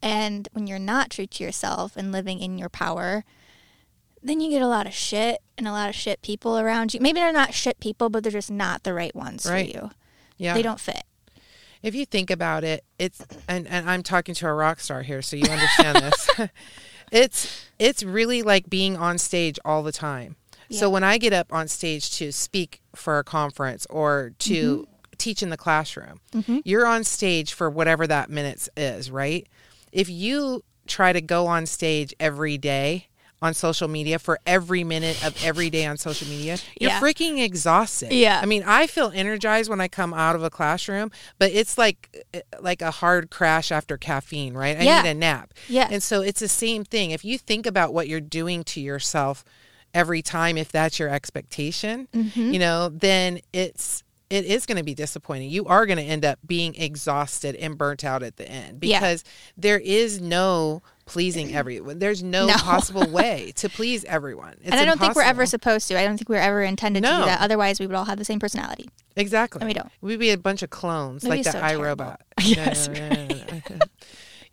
[0.00, 3.24] And when you're not true to yourself and living in your power,
[4.22, 7.00] then you get a lot of shit and a lot of shit people around you.
[7.00, 9.72] Maybe they're not shit people, but they're just not the right ones Right.
[9.72, 9.90] for you.
[10.36, 10.54] Yeah.
[10.54, 11.02] They don't fit.
[11.82, 15.22] If you think about it, it's and, and I'm talking to a rock star here,
[15.22, 16.30] so you understand this.
[17.12, 20.36] it's it's really like being on stage all the time.
[20.70, 25.12] So when I get up on stage to speak for a conference or to mm-hmm.
[25.16, 26.58] teach in the classroom, mm-hmm.
[26.64, 29.46] you're on stage for whatever that minutes is, right?
[29.92, 33.08] If you try to go on stage every day
[33.42, 37.00] on social media for every minute of every day on social media, you're Yeah.
[37.00, 38.10] freaking exhausted.
[38.12, 38.40] Yeah.
[38.42, 42.24] I mean, I feel energized when I come out of a classroom, but it's like
[42.32, 44.78] eh, like a hard crash after caffeine, right?
[44.78, 45.02] I Yeah.
[45.02, 45.52] need a nap.
[45.68, 45.88] Yeah.
[45.90, 47.10] And so it's the same thing.
[47.10, 49.44] If you think about what you're doing to yourself
[49.92, 52.52] every time if that's your expectation, Mm-hmm.
[52.54, 55.50] you know, then it's it is going to be disappointing.
[55.50, 58.98] You are going to end up being exhausted and burnt out at the end Yeah.
[58.98, 59.24] because
[59.56, 62.00] there is no pleasing everyone.
[62.00, 62.54] There's no, No.
[62.54, 64.54] possible way to please everyone.
[64.62, 65.98] It's and I don't think we're ever supposed to.
[65.98, 67.40] I don't think we're ever intended to do that.
[67.40, 68.88] Otherwise, we would all have the same personality.
[69.14, 69.60] Exactly.
[69.60, 69.90] And we don't.
[70.00, 72.16] We'd be a bunch of clones like the so iRobot.
[72.42, 73.60] Yes, Yeah,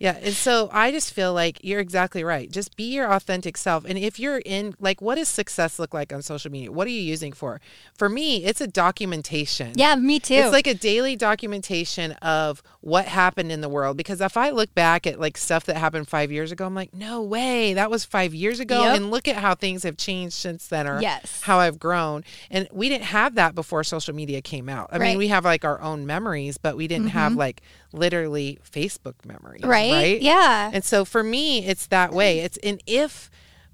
[0.04, 2.50] yeah, and so I just feel like you're exactly right.
[2.50, 3.86] Just be your authentic self.
[3.86, 6.70] And if you're in like what does success look like on social media?
[6.70, 7.58] What are you using for?
[7.96, 9.72] For me, it's a documentation.
[9.76, 10.34] Yeah, me too.
[10.34, 13.96] It's like a daily documentation of what happened in the world.
[13.96, 16.92] Because if I look back at like stuff that happened five years ago, I'm like,
[16.92, 18.82] no way, that was five years ago.
[18.82, 18.96] Yep.
[18.96, 21.40] And look at how things have changed since then, or Yes.
[21.40, 22.24] how I've grown.
[22.50, 24.90] And we didn't have that before social media came out.
[24.92, 25.08] I Right.
[25.08, 27.18] mean, we have like our own memories, but we didn't mm-hmm.
[27.18, 27.62] have like
[27.94, 29.62] literally Facebook memories.
[29.62, 29.92] right?
[29.92, 30.20] Right.
[30.22, 30.70] Yeah.
[30.72, 32.40] And so for me, it's that way.
[32.40, 33.30] It's and if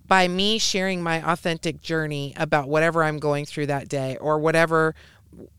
[0.06, 4.94] by me sharing my authentic journey about whatever I'm going through that day or whatever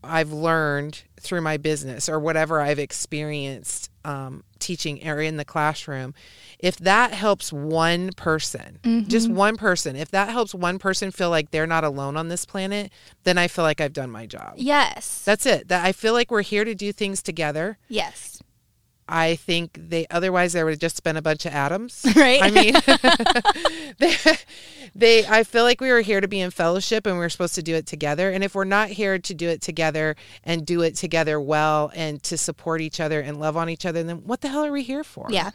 [0.04, 6.12] I've learned through my business or whatever I've experienced um, teaching or in the classroom,
[6.58, 9.36] if that helps one person, just Mm-hmm.
[9.36, 12.92] one person, if that helps one person feel like they're not alone on this planet,
[13.24, 14.54] then I feel like I've done my job.
[14.56, 15.22] yes.
[15.24, 15.68] That's it.
[15.68, 17.78] That I feel like we're here to do things together.
[17.88, 18.42] yes.
[19.14, 22.06] I think they otherwise there would have just been a bunch of atoms.
[22.22, 22.42] Right.
[22.42, 22.74] I mean,
[23.98, 24.16] they,
[24.94, 25.26] they.
[25.26, 27.74] I feel like we were here to be in fellowship, and we're supposed to do
[27.74, 28.30] it together.
[28.30, 32.22] And if we're not here to do it together and do it together well, and
[32.24, 34.82] to support each other and love on each other, then what the hell are we
[34.82, 35.26] here for?
[35.30, 35.50] Yeah.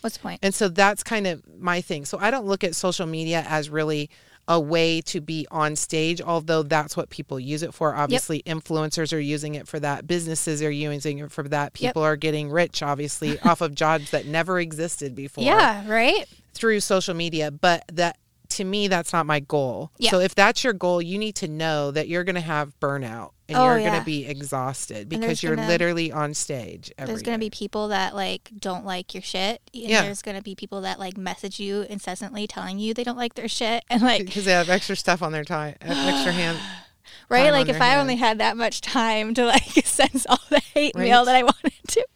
[0.00, 0.40] What's the point?
[0.42, 2.04] And so that's kind of my thing.
[2.04, 4.10] So I don't look at social media as really
[4.48, 7.94] a way to be on stage, although that's what people use it for.
[7.94, 10.06] Obviously, influencers are using it for that.
[10.06, 11.78] Businesses are using it for that.
[11.80, 11.90] Yep.
[11.90, 15.88] People are getting rich, obviously, off of jobs that never existed before Yeah.
[15.88, 16.26] Right.
[16.54, 17.50] through social media.
[17.50, 18.18] But that
[18.52, 19.90] to me, that's not my goal.
[19.98, 20.10] Yeah.
[20.10, 23.30] So if that's your goal, you need to know that you're going to have burnout
[23.48, 26.92] and Oh, you're going to be exhausted because you're gonna- literally on stage.
[26.98, 29.60] Every There's going to be people that like don't like your shit.
[29.74, 30.02] And Yeah.
[30.02, 33.34] there's going to be people that like message you incessantly telling you they don't like
[33.34, 36.58] their shit and like because they have extra stuff on their time, extra hand.
[37.28, 40.94] right like if I only had that much time to like send all the hate
[40.94, 41.08] Right.
[41.08, 42.06] mail that I wanted to.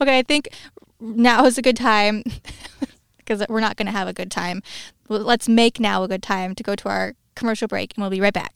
[0.00, 0.48] Okay, I think
[1.00, 2.22] now is a good time
[3.24, 4.62] because we're not going to have a good time.
[5.08, 8.20] Let's make now a good time to go to our commercial break and we'll be
[8.20, 8.53] right back.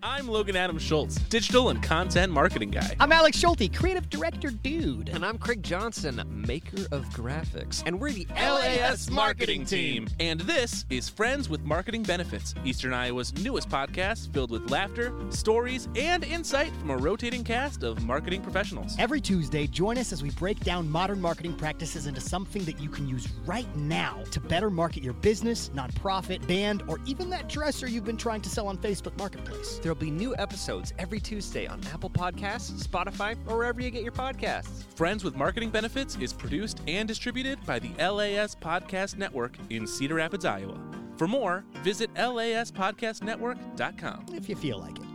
[0.00, 2.94] I'm Logan Adam Schultz, digital and content marketing guy.
[3.00, 5.08] I'm Alex Schulte, creative director dude.
[5.08, 7.82] And I'm Craig Johnson, maker of graphics.
[7.84, 10.06] And we're the LAS Marketing Team.
[10.20, 15.88] And this is Friends with Marketing Benefits, Eastern Iowa's newest podcast filled with laughter, stories,
[15.96, 18.94] and insight from a rotating cast of marketing professionals.
[19.00, 22.88] Every Tuesday, join us as we break down modern marketing practices into something that you
[22.88, 27.88] can use right now to better market your business, nonprofit, band, or even that dresser
[27.88, 29.80] you've been trying to sell on Facebook Marketplace.
[29.88, 34.12] There'll be new episodes every Tuesday on Apple Podcasts, Spotify, or wherever you get your
[34.12, 34.84] podcasts.
[34.96, 40.16] Friends with Marketing Benefits is produced and distributed by the LAS Podcast Network in Cedar
[40.16, 40.78] Rapids, Iowa.
[41.16, 44.26] For more, visit laspodcastnetwork.com.
[44.34, 45.06] If you feel like it.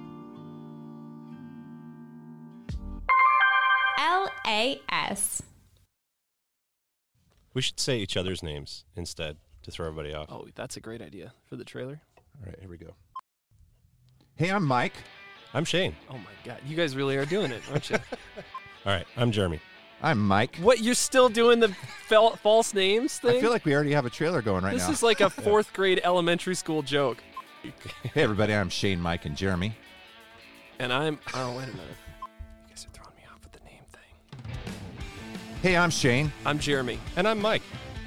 [4.89, 5.43] LAS.
[7.53, 10.31] We should say each other's names instead to throw everybody off.
[10.31, 12.01] Oh, that's a great idea for the trailer.
[12.17, 12.95] All right, here we go.
[14.36, 14.93] Hey, I'm Mike.
[15.54, 15.96] I'm Shane.
[16.10, 17.98] Oh my god, you guys really are doing it, aren't you?
[18.86, 19.60] All right, I'm Jeremy.
[20.02, 20.58] I'm Mike.
[20.58, 20.82] what?
[20.82, 21.69] You're still doing the
[22.08, 23.38] fel- false names thing?
[23.38, 24.88] I feel like we already have a trailer going right this now.
[24.89, 27.24] This is like a fourth grade elementary school joke.
[28.13, 29.76] hey, everybody, I'm Shane, Mike, and Jeremy.
[30.80, 31.19] And I'm.
[31.36, 31.80] Oh wait a minute.
[32.19, 34.74] You guys are throwing me off with the name thing.
[35.62, 37.00] Hey, I'm Shane, I'm Jeremy.
[37.15, 37.62] And I'm Mike.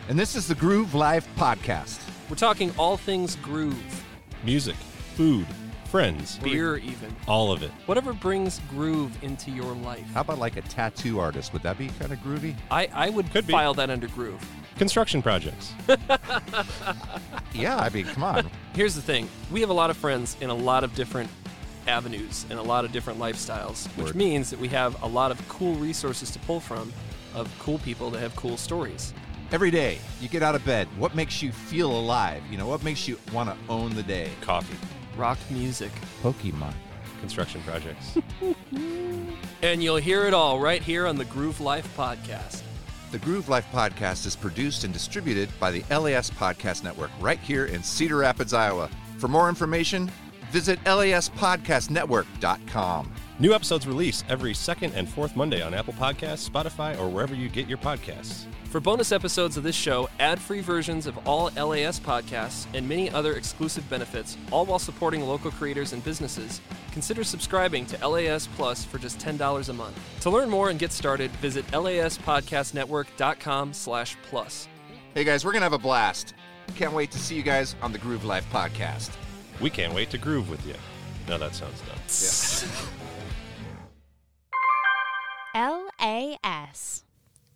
[0.09, 2.01] and this is the Groove Live Podcast.
[2.29, 4.05] We're talking all things groove,
[4.45, 4.75] Music,
[5.15, 5.47] food,
[5.87, 7.71] friends, beer, even all of it.
[7.87, 10.05] whatever brings groove into your life.
[10.13, 11.53] How about like a tattoo artist?
[11.53, 12.55] Would that be kind of groovy?
[12.71, 13.53] I I would Could be.
[13.53, 14.41] file that under groove.
[14.77, 15.73] Construction projects.
[17.55, 18.51] Yeah, I mean, come on.
[18.75, 21.31] Here's the thing we have a lot of friends in a lot of different
[21.87, 24.15] avenues and a lot of different lifestyles, which Word.
[24.17, 26.93] means that we have a lot of cool resources to pull from
[27.35, 29.15] of cool people that have cool stories.
[29.53, 30.87] Every day you get out of bed.
[30.99, 32.43] What makes you feel alive?
[32.51, 34.29] You know, what makes you want to own the day?
[34.43, 34.77] Coffee.
[35.17, 35.91] Rock music.
[36.23, 36.73] Pokemon.
[37.21, 38.19] Construction projects.
[39.63, 42.61] And you'll hear it all right here on the Groove Life Podcast.
[43.11, 47.65] The Groove Life Podcast is produced and distributed by the LAS Podcast Network right here
[47.65, 48.91] in Cedar Rapids, Iowa.
[49.17, 50.11] For more information,
[50.51, 53.13] visit laspodcastnetwork.com.
[53.39, 57.51] New episodes release every second and fourth Monday on Apple Podcasts, Spotify, or wherever you
[57.51, 58.47] get your podcasts.
[58.65, 63.11] For bonus episodes of this show, ad free versions of all LAS podcasts, and many
[63.11, 66.61] other exclusive benefits, all while supporting local creators and businesses,
[66.93, 69.99] consider subscribing to LAS Plus for just $10 a month.
[70.21, 74.69] To learn more and get started, visit laspodcastnetwork.com slash plus.
[75.15, 76.35] Hey guys, we're going to have a blast.
[76.75, 79.11] Can't wait to see you guys on the Groove Life Podcast.
[79.61, 80.75] We can't wait to groove with you.
[81.29, 81.99] Now that sounds dumb.
[85.55, 87.05] LAS.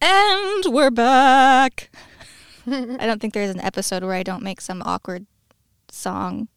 [0.00, 1.90] And we're back.
[2.66, 5.26] I don't think there's an episode where I don't make some awkward
[5.90, 6.48] song.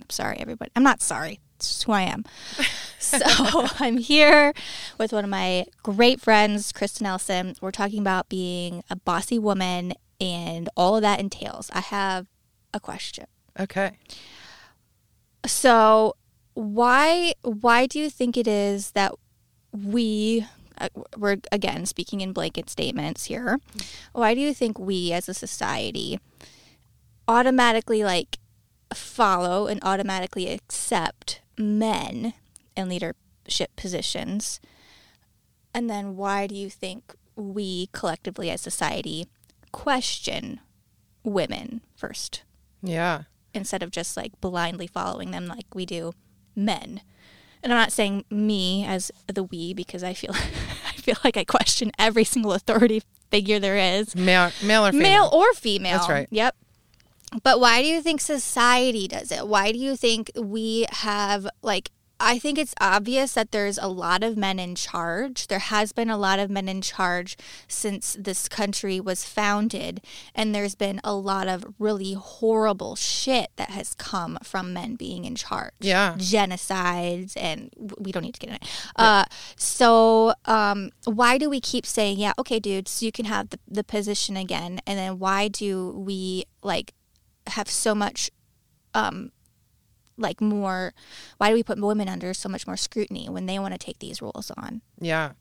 [0.00, 0.70] I'm sorry, everybody.
[0.76, 1.40] I'm not sorry.
[1.56, 2.24] It's just who I am.
[3.00, 3.18] So
[3.80, 4.52] I'm here
[4.98, 7.56] with one of my great friends, Christa Nelson.
[7.62, 11.70] We're talking about being a bossy woman and all of that entails.
[11.72, 12.26] I have
[12.74, 13.24] a question.
[13.58, 13.92] Okay.
[15.46, 16.16] So
[16.54, 19.14] why why do you think it is that
[19.72, 20.46] we
[20.78, 23.60] uh, we're again speaking in blanket statements here.
[24.12, 26.18] Why do you think we as a society
[27.28, 28.38] automatically like
[28.94, 32.32] follow and automatically accept men
[32.76, 34.60] in leadership positions?
[35.74, 39.28] And then why do you think we collectively as society
[39.72, 40.60] question
[41.22, 42.42] women first?
[42.82, 43.22] Yeah.
[43.54, 46.12] Instead of just like blindly following them like we do
[46.54, 47.00] men.
[47.62, 51.44] And I'm not saying me as the we because I feel I feel like I
[51.44, 55.08] question every single authority figure there is, Male, male or female?
[55.08, 55.98] male or female.
[55.98, 56.28] That's right.
[56.30, 56.56] Yep.
[57.44, 59.46] But why do you think society does it?
[59.46, 64.22] Why do you think we have like I think it's obvious that there's a lot
[64.22, 65.46] of men in charge.
[65.46, 70.02] There has been a lot of men in charge since this country was founded,
[70.34, 75.24] and there's been a lot of really horrible shit that has come from men being
[75.24, 75.72] in charge.
[75.80, 76.14] Yeah.
[76.18, 78.68] Genocides, and we don't need to get in it.
[78.96, 79.24] Uh,
[79.56, 83.82] so, um, why do we keep saying, yeah, okay, dudes, you can have the, the
[83.82, 84.80] position again?
[84.86, 86.92] And then why do we like
[87.46, 88.30] have so much
[88.94, 89.32] um,
[90.20, 90.92] like more
[91.38, 93.98] why do we put women under so much more scrutiny when they want to take
[93.98, 95.32] these roles on Yeah.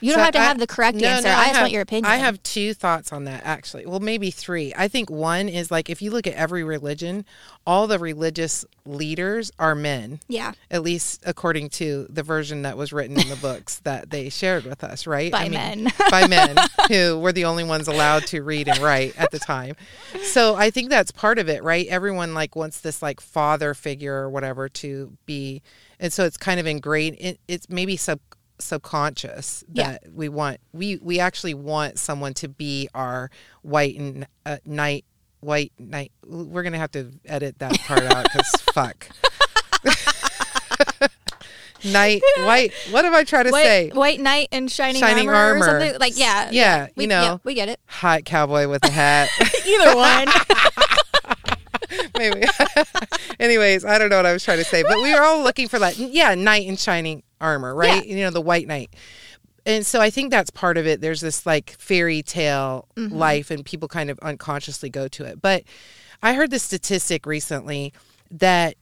[0.00, 1.62] You don't So have to I- have the correct No, answer no, i just have-
[1.62, 3.86] want your opinion I have two thoughts on that actually.
[3.86, 4.72] Well, maybe three.
[4.76, 7.24] I think one is like if you look at every religion,
[7.66, 10.20] all the religious leaders are men.
[10.28, 14.28] yeah At least according to the version that was written in the books that they
[14.28, 15.32] shared with us, right?
[15.32, 15.88] By men.
[16.10, 16.56] by men
[16.88, 19.74] who were the only ones allowed to read and write at the time.
[20.22, 21.86] So I think that's part of it, right?
[21.88, 25.62] Everyone like wants this like father figure or whatever to be,
[25.98, 27.16] and so it's kind of ingrained.
[27.18, 28.20] It, it's maybe sub
[28.58, 29.92] subconscious Yeah.
[29.92, 33.30] that we want we we actually want someone to be our
[33.62, 35.04] white and uh, knight
[35.40, 39.08] white knight we're gonna have to edit that part out because fuck.
[41.84, 43.90] Knight white what am i trying to white, say?
[43.90, 45.80] white knight and shining, Shining armor, or armor.
[45.82, 46.00] something?
[46.00, 47.22] Like yeah Yeah, we, you know.
[47.22, 47.78] yeah, we get it.
[47.86, 49.28] hot cowboy with a hat.
[49.66, 50.26] Either one.
[52.18, 52.44] Maybe.
[53.38, 55.68] Anyways i don't know what i was trying to say but we were all looking
[55.68, 58.06] for that yeah knight in shining armor right?
[58.06, 58.94] You know the white knight.
[59.64, 61.00] And so i think that's part of it.
[61.00, 63.14] There's this like fairy tale mm-hmm.
[63.14, 65.40] life and people kind of unconsciously go to it.
[65.40, 65.64] But
[66.22, 67.92] i heard the statistic recently
[68.30, 68.76] that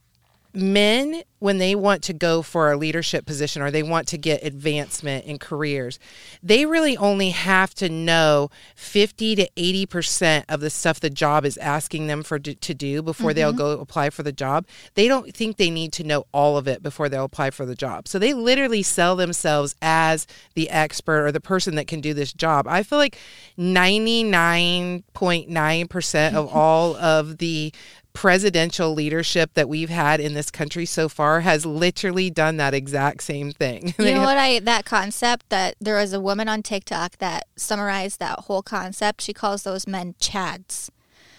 [0.55, 4.43] men when they want to go for a leadership position or they want to get
[4.43, 5.99] advancement in careers
[6.41, 11.57] they really only have to know 50 to 80% of the stuff the job is
[11.57, 13.57] asking them for to do before they'll Mhm.
[13.57, 14.65] go apply for the job.
[14.93, 17.75] They don't think they need to know all of it before they'll apply for the
[17.75, 18.07] job.
[18.07, 22.33] So they literally sell themselves as the expert or the person that can do this
[22.33, 22.67] job.
[22.67, 23.17] I feel like
[23.57, 27.73] 99.9% of all of the
[28.15, 33.21] presidential leadership that we've had in this country so far has literally done that exact
[33.21, 33.93] same thing.
[34.05, 38.19] You know what I that concept that there was a woman on TikTok that summarized
[38.19, 39.21] that whole concept.
[39.21, 40.89] She calls those men chads.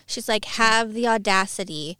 [0.04, 1.96] She's like have the audacity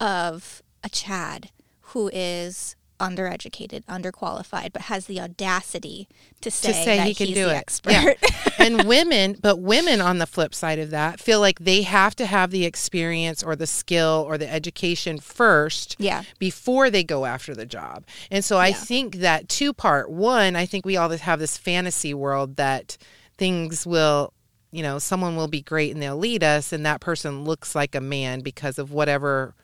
[0.00, 1.50] of a chad
[1.80, 6.08] who is undereducated, underqualified, but has the audacity
[6.40, 7.56] to say, to say that he can he's do the it.
[7.56, 7.90] expert.
[7.92, 8.12] Yeah.
[8.58, 12.26] and women, but women on the flip side of that feel like they have to
[12.26, 16.22] have the experience or the skill or the education first Yeah.
[16.38, 18.04] before they go after the job.
[18.30, 22.14] And so I think that two part one, I think we all have this fantasy
[22.14, 22.96] world that
[23.36, 24.32] things will
[24.70, 27.94] you know, someone will be great and they'll lead us, and that person looks like
[27.94, 29.54] a man because of whatever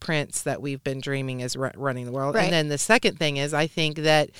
[0.00, 2.34] prince that we've been dreaming is ru- running the world.
[2.34, 2.44] Right.
[2.44, 4.30] And then the second thing is, I think that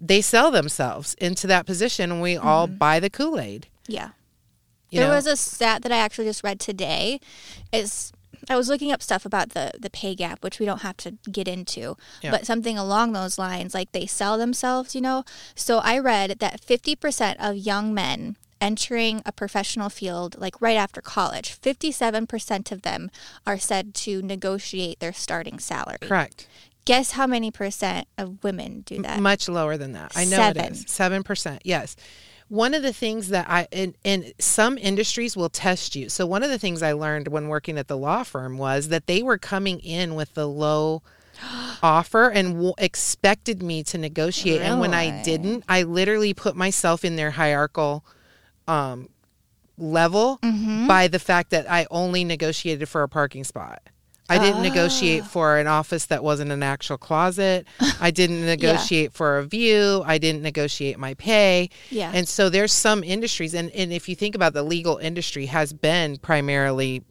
[0.00, 2.76] they sell themselves into that position, and we all mm-hmm.
[2.76, 3.68] buy the Kool Aid.
[3.86, 4.10] Yeah.
[4.90, 5.14] You there know?
[5.14, 7.20] was a stat that I actually just read today.
[7.72, 8.12] Is
[8.50, 11.12] I was looking up stuff about the the pay gap, which we don't have to
[11.30, 12.30] get into, Yeah.
[12.30, 15.24] but something along those lines, like they sell themselves, you know.
[15.54, 20.76] So I read that fifty percent of young men entering a professional field like right
[20.76, 23.10] after college 57% of them
[23.46, 26.46] are said to negotiate their starting salary Correct.
[26.84, 30.12] guess how many percent of women do that Much lower than that.
[30.14, 30.64] I know Seven.
[30.64, 30.84] it is.
[30.86, 31.62] Seven percent.
[31.64, 31.96] Yes.
[32.48, 36.08] One of the things that I in, in some industries will test you.
[36.08, 39.06] So one of the things I learned when working at the law firm was that
[39.06, 41.02] they were coming in with the low
[41.82, 44.60] offer and w- expected me to negotiate.
[44.60, 48.04] And when I didn't, I literally put myself in their hierarchical
[48.68, 49.08] um,
[49.78, 50.86] level Mm-hmm.
[50.86, 53.82] by the fact that I only negotiated for a parking spot.
[54.28, 54.62] I didn't Ah.
[54.62, 57.66] negotiate for an office that wasn't an actual closet.
[58.00, 60.02] I didn't negotiate for a view.
[60.06, 61.68] I didn't negotiate my pay.
[61.90, 62.10] Yeah.
[62.14, 65.72] And so there's some industries and, and if you think about the legal industry has
[65.74, 67.02] been primarily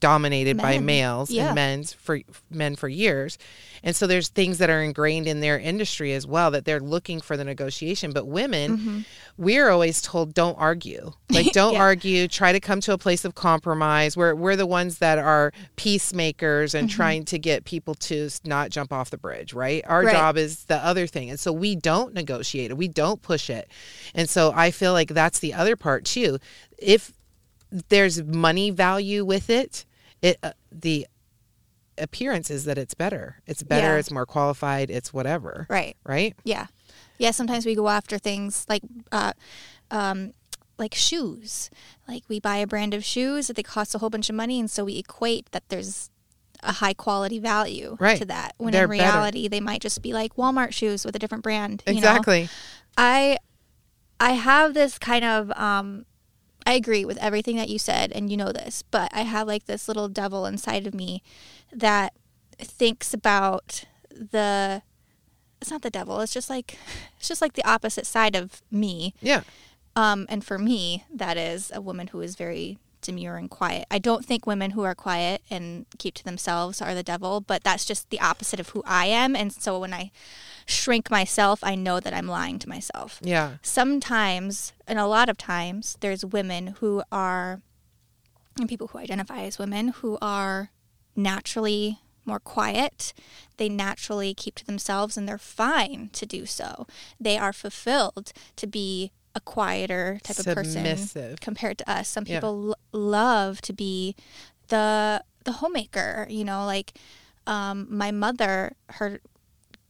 [0.00, 1.46] dominated by males Yeah.
[1.46, 2.20] and men's for
[2.50, 3.38] men for years.
[3.82, 7.20] And so there's things that are ingrained in their industry as well that they're looking
[7.20, 8.12] for the negotiation.
[8.12, 8.98] But women, Mm-hmm.
[9.36, 11.12] we're always told don't argue.
[11.30, 11.80] Like don't Yeah.
[11.82, 14.16] argue, try to come to a place of compromise.
[14.16, 16.96] We're we're the ones that are peacemakers and Mm-hmm.
[16.96, 19.82] trying to get people to not jump off the bridge, right?
[19.86, 20.12] Our Right.
[20.14, 21.30] job is the other thing.
[21.30, 22.76] And so we don't negotiate it.
[22.76, 23.68] We don't push it.
[24.14, 26.38] And so I feel like that's the other part too.
[26.78, 27.12] If
[27.70, 29.84] there's money value with it,
[30.22, 31.06] it uh, the
[31.96, 33.40] appearance is that it's better.
[33.46, 33.98] It's better, Yeah.
[33.98, 35.66] it's more qualified, it's whatever.
[35.68, 36.34] right Right?
[36.44, 36.66] Yeah.
[37.18, 39.32] Yeah, sometimes we go after things like uh
[39.90, 40.32] um
[40.78, 41.70] like shoes.
[42.06, 44.60] Like we buy a brand of shoes that they cost a whole bunch of money
[44.60, 46.10] and so we equate that there's
[46.62, 48.18] a high quality value Right.
[48.18, 48.54] to that.
[48.58, 49.02] When They're in better.
[49.02, 51.82] reality they might just be like Walmart shoes with a different brand.
[51.86, 51.98] you know?
[51.98, 52.48] Exactly.
[52.96, 53.38] I
[54.20, 56.04] I have this kind of um
[56.68, 59.64] I agree with everything that you said and you know this, but I have like
[59.64, 61.22] this little devil inside of me
[61.72, 62.12] that
[62.58, 64.82] thinks about the
[65.62, 66.76] it's not the devil, it's just like
[67.18, 69.14] it's just like the opposite side of me.
[69.22, 69.44] Yeah.
[69.96, 73.86] Um and for me that is a woman who is very demure and quiet.
[73.90, 77.64] I don't think women who are quiet and keep to themselves are the devil, but
[77.64, 80.10] that's just the opposite of who I am and so when I
[80.68, 83.18] shrink myself, I know that I'm lying to myself.
[83.22, 83.56] Yeah.
[83.62, 87.60] sometimes and a lot of times there's women who are
[88.60, 90.70] and people who identify as women who are
[91.16, 93.12] naturally more quiet.
[93.56, 96.86] They naturally keep to themselves and they're fine to do so.
[97.18, 102.08] They are fulfilled to be a quieter type of person compared to us.
[102.08, 102.36] Some Yeah.
[102.38, 104.14] people l- love to be
[104.68, 106.92] the the homemaker you know like
[107.46, 109.20] um, my mother her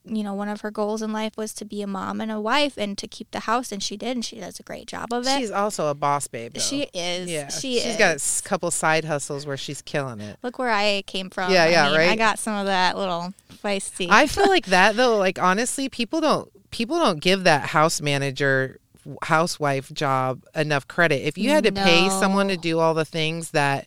[0.08, 2.40] you know one of her goals in life was to be a mom and a
[2.40, 5.12] wife and to keep the house and she did and she does a great job
[5.12, 6.54] of it She's also a boss babe.
[6.54, 6.60] Though.
[6.60, 7.48] she is Yeah.
[7.48, 10.38] she she's is got a couple side hustles where she's killing it.
[10.42, 13.32] look where i came from Yeah, I yeah, mean, i got some of that little
[13.62, 18.00] feisty I feel like that though, like honestly, people don't people don't give that house
[18.00, 18.78] manager
[19.22, 21.26] housewife job enough credit.
[21.26, 23.86] If you had to pay someone to do all the things that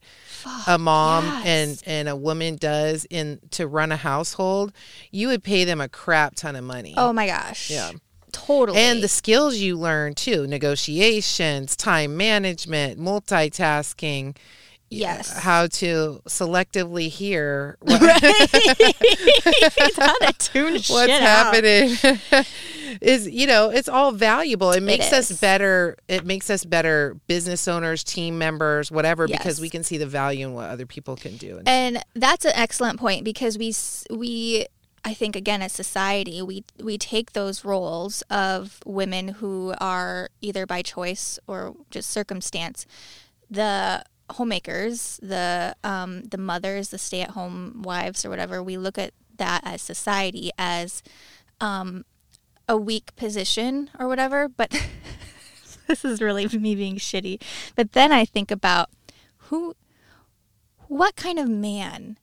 [0.67, 1.45] a mom yes.
[1.45, 4.73] and and a woman does in to run a household,
[5.11, 6.93] you would pay them a crap ton of money.
[6.97, 7.91] oh my gosh Yeah.
[8.31, 14.35] totally And the skills you learn too, negotiations, time management, multitasking,
[14.93, 15.31] Yes.
[15.39, 18.19] how to selectively hear what, how
[20.19, 21.95] to tune what's happening
[22.99, 24.71] is you know it's all valuable.
[24.71, 29.69] It makes us better it makes us better business owners team members whatever because we
[29.69, 31.57] can see the value in what other people can do.
[31.57, 33.73] And And that's an excellent point because we
[34.09, 34.65] we
[35.03, 40.65] I think again as society we we take those roles of women who are either
[40.65, 42.85] by choice or just circumstance.
[43.49, 48.97] The homemakers the um, the mothers the stay at home wives or whatever we look
[48.97, 51.03] at that as society as
[51.59, 52.05] um,
[52.71, 54.71] a weak position or whatever but
[55.91, 57.41] this is really me being shitty.
[57.75, 58.89] But then I think about
[59.37, 59.75] who
[60.87, 62.17] what kind of man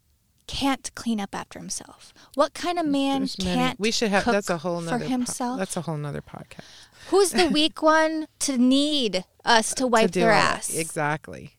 [0.47, 2.15] can't clean up after himself?
[2.35, 5.57] What kind of man There's can't we should have that's a whole for nother po-
[5.57, 6.65] that's a whole nother podcast.
[7.11, 10.75] Who's the weak one to need us to wipe to their ass?
[10.75, 11.58] exactly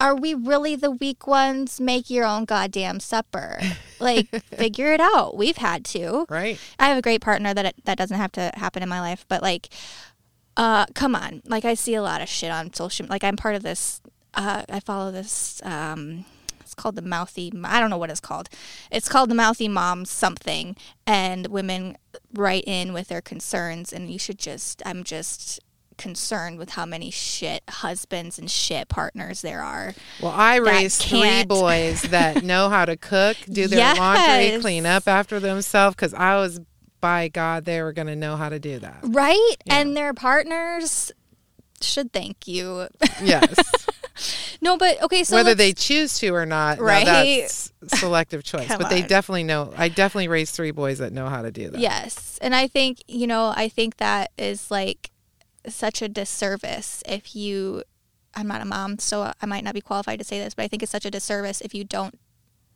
[0.00, 1.78] Are we really the weak ones?
[1.78, 3.60] Make your own goddamn supper.
[3.98, 5.36] Like, figure it out.
[5.36, 6.24] We've had to.
[6.30, 9.26] right I have a great partner that that doesn't have to happen in my life,
[9.28, 9.68] but like,
[10.56, 11.42] uh, come on.
[11.44, 13.06] Like, I see a lot of shit on social.
[13.08, 14.00] Like, I'm part of this.
[14.32, 15.60] Uh, I follow this.
[15.64, 16.24] Um,
[16.60, 17.52] it's called the mouthy.
[17.64, 18.48] I don't know what it's called.
[18.90, 20.76] It's called the mouthy mom something,
[21.06, 21.98] and women
[22.32, 24.82] write in with their concerns, and you should just.
[24.86, 25.60] I'm just
[26.00, 29.94] concerned with how many shit husbands and shit partners there are.
[30.22, 34.86] well i raised three can't- boys that know how to cook do their laundry clean
[34.86, 36.60] up after themselves because i was
[37.00, 39.54] by god they were going to know how to do that Right?
[39.68, 41.12] And their partners
[41.80, 42.88] should thank you.
[43.22, 43.54] yes
[44.60, 47.06] no, but okay, so whether they choose to or not Right.
[47.06, 49.08] that's selective choice but they on.
[49.08, 52.38] definitely know i definitely raised three boys that know how to do that Yes.
[52.42, 55.10] And I think, you know, I think that is like
[55.66, 57.82] such a disservice if you
[58.34, 60.68] I'm not a mom, so I might not be qualified to say this, but I
[60.68, 62.18] think it's such a disservice if you don't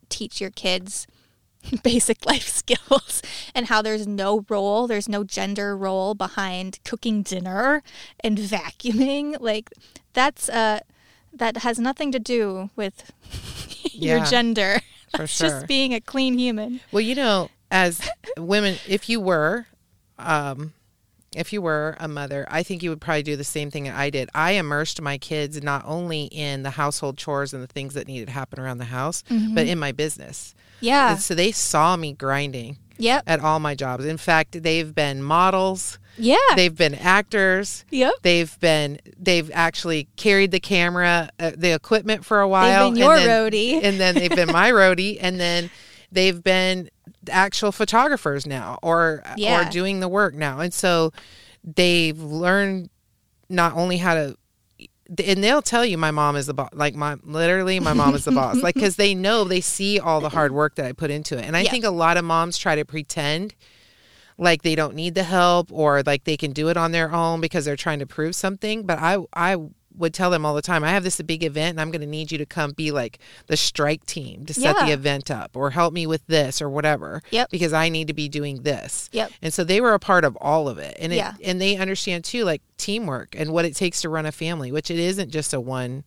[0.09, 1.07] teach your kids
[1.83, 3.21] basic life skills
[3.55, 7.81] and how there's no role, there's no gender role behind cooking dinner
[8.19, 9.37] and vacuuming.
[9.41, 9.69] Like
[10.13, 10.79] that's uh
[11.33, 13.11] that has nothing to do with
[13.91, 14.79] your Yeah, gender.
[15.15, 15.49] for sure.
[15.49, 16.81] just being a clean human.
[16.91, 18.07] Well, you know, as
[18.37, 19.67] women, if you were,
[20.17, 20.73] um,
[21.35, 23.95] if you were a mother, I think you would probably do the same thing that
[23.95, 24.29] I did.
[24.33, 28.27] I immersed my kids not only in the household chores and the things that needed
[28.27, 29.23] to happen around the house,
[29.53, 30.55] but in my business.
[30.81, 31.11] Yeah.
[31.11, 33.23] And so they saw me grinding Yep.
[33.27, 34.05] at all my jobs.
[34.05, 35.99] In fact, they've been models.
[36.17, 36.37] Yeah.
[36.55, 37.83] They've been actors.
[37.91, 38.13] Yep.
[38.21, 42.89] They've been they've actually carried the camera, uh, the equipment for a while.
[42.91, 43.83] been your and then, roadie.
[43.83, 45.69] and then they've been my roadie, and then
[46.11, 46.89] they've been
[47.29, 49.67] actual photographers now, or Yeah.
[49.67, 51.11] or doing the work now, and so
[51.63, 52.89] they've learned
[53.49, 54.37] not only how to.
[55.23, 56.69] And they'll tell you my mom is the boss.
[56.73, 58.55] Like my literally, my mom is the boss.
[58.63, 61.45] Like because they know they see all the hard work that I put into it,
[61.45, 61.71] and I Yeah.
[61.71, 63.53] think a lot of moms try to pretend
[64.37, 67.39] like they don't need the help or like they can do it on their own
[67.39, 69.55] because they're trying to prove something but i i
[69.97, 72.07] would tell them all the time i have this big event and i'm going to
[72.07, 75.69] need you to come be like the strike team to set the event up or
[75.71, 77.49] help me with this or whatever Yep.
[77.49, 79.31] because i need to be doing this Yep.
[79.41, 81.33] and so they were a part of all of it and it, Yeah.
[81.43, 84.89] and they understand too like teamwork and what it takes to run a family which
[84.91, 86.03] it isn't just a one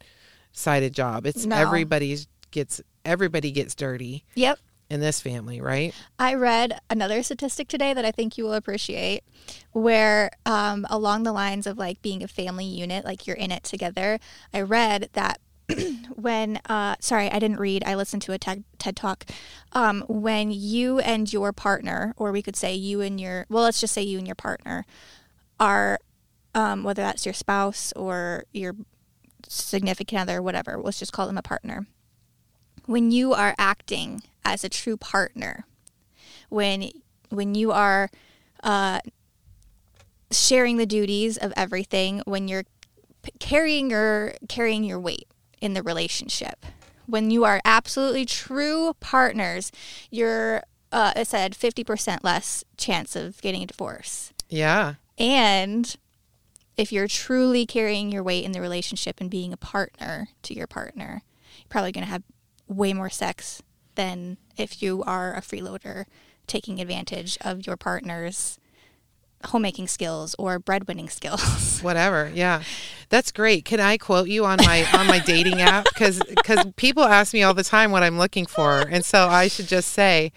[0.53, 1.57] sided job it's No.
[1.57, 4.59] everybody's gets everybody gets dirty Yep.
[4.91, 9.23] In this family right I read another statistic today that I think you will appreciate,
[9.73, 13.63] where um, along the lines of like being a family unit, like you're in it
[13.63, 14.19] together.
[14.53, 15.41] I read that
[16.15, 19.25] when, uh, sorry, I didn't read, I listened to a TED, TED talk.
[19.73, 23.81] Um, when you and your partner, or we could say you and your, well, let's
[23.81, 24.87] just say you and your partner
[25.61, 26.01] are,
[26.55, 28.75] um, whether that's your spouse or your
[29.47, 31.87] significant other, whatever, let's just call them a partner.
[32.87, 34.23] When you are acting
[34.53, 35.65] as a true partner,
[36.49, 36.91] when
[37.31, 38.11] when you are
[38.63, 39.01] uh,
[40.31, 42.65] sharing the duties of everything, when you're
[43.23, 45.29] p- carrying your carrying your weight
[45.61, 46.65] in the relationship,
[47.07, 49.71] when you are absolutely true partners,
[50.11, 54.33] you're uh, it said fifty percent less chance of getting a divorce.
[54.49, 54.95] yeah.
[55.19, 55.97] And
[56.77, 60.69] if you're truly carrying your weight in the relationship and being a partner to your
[60.69, 61.23] partner,
[61.57, 62.23] you're probably going to have
[62.69, 63.61] way more sex
[63.99, 66.05] than if you are a freeloader
[66.47, 68.59] taking advantage of your partner's
[69.47, 71.81] homemaking skills or breadwinning skills.
[71.81, 72.63] whatever yeah
[73.09, 77.05] that's great can i quote you on my on my dating app because because people
[77.05, 80.33] ask me all the time what i'm looking for and so i should just say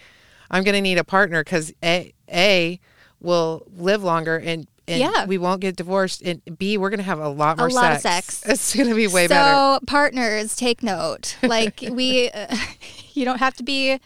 [0.51, 2.79] i'm going to need a partner because a a
[3.19, 5.25] will live longer and and Yeah.
[5.25, 6.21] we won't get divorced.
[6.23, 8.41] And B, we're gonna have a lot more a lot sex.
[8.43, 8.43] of sex.
[8.49, 9.53] It's gonna be way so, better.
[9.53, 11.37] So partners, take note.
[11.43, 12.47] Like we, uh,
[13.13, 13.99] you don't have to be,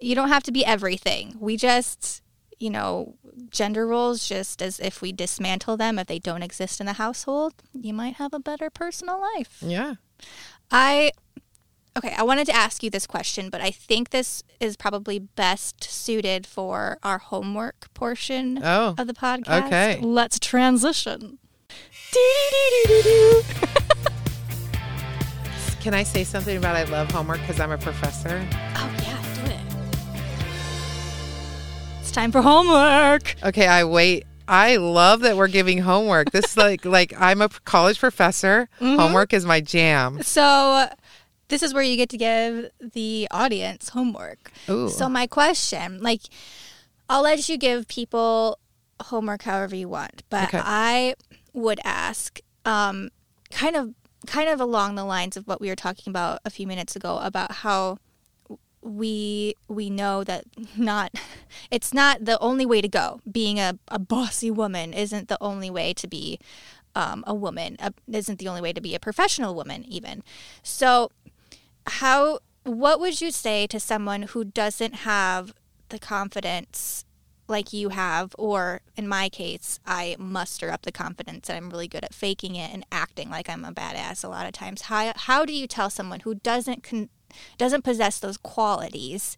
[0.00, 1.36] you don't have to be everything.
[1.38, 2.22] We just,
[2.58, 3.14] you know,
[3.50, 4.28] gender roles.
[4.28, 8.14] Just as if we dismantle them, if they don't exist in the household, you might
[8.16, 9.58] have a better personal life.
[9.60, 9.94] Yeah.
[10.70, 11.12] I
[11.98, 15.82] okay, I wanted to ask you this question, but I think this is probably best
[15.84, 19.66] suited for our homework portion Oh, of the podcast.
[19.66, 19.98] okay.
[20.00, 21.38] Let's transition.
[25.80, 28.46] Can I say something about I love homework because I'm a professor?
[28.76, 29.60] Oh yeah, do it.
[32.00, 33.34] It's time for homework.
[33.42, 34.26] Okay, I wait.
[34.46, 36.32] I love that we're giving homework.
[36.32, 38.68] This is like like I'm a college professor.
[38.80, 38.96] Mhm.
[38.98, 40.22] Homework is my jam.
[40.22, 40.86] So
[41.48, 44.52] this is where you get to give the audience homework.
[44.68, 44.90] Ooh.
[44.90, 46.20] So my question, like
[47.08, 48.58] I'll let you give people
[49.04, 50.60] homework however you want, but Okay.
[50.62, 51.14] I
[51.54, 53.08] would ask um
[53.50, 53.94] kind of
[54.26, 57.18] kind of along the lines of what we were talking about a few minutes ago
[57.22, 57.98] about how
[58.82, 60.44] we we know that
[60.76, 61.12] not
[61.70, 63.20] it's not the only way to go.
[63.30, 66.38] Being a, a bossy woman isn't the only way to be
[66.94, 70.22] um, a woman uh, isn't the only way to be a professional woman even.
[70.62, 71.10] So
[71.86, 75.54] how what would you say to someone who doesn't have
[75.88, 77.04] the confidence
[77.50, 81.88] like you have or in my case i muster up the confidence and i'm really
[81.88, 84.82] good at faking it and acting like i'm a badass a lot of times.
[84.82, 87.10] How, how do you tell someone who doesn't con-
[87.58, 89.36] doesn't possess those qualities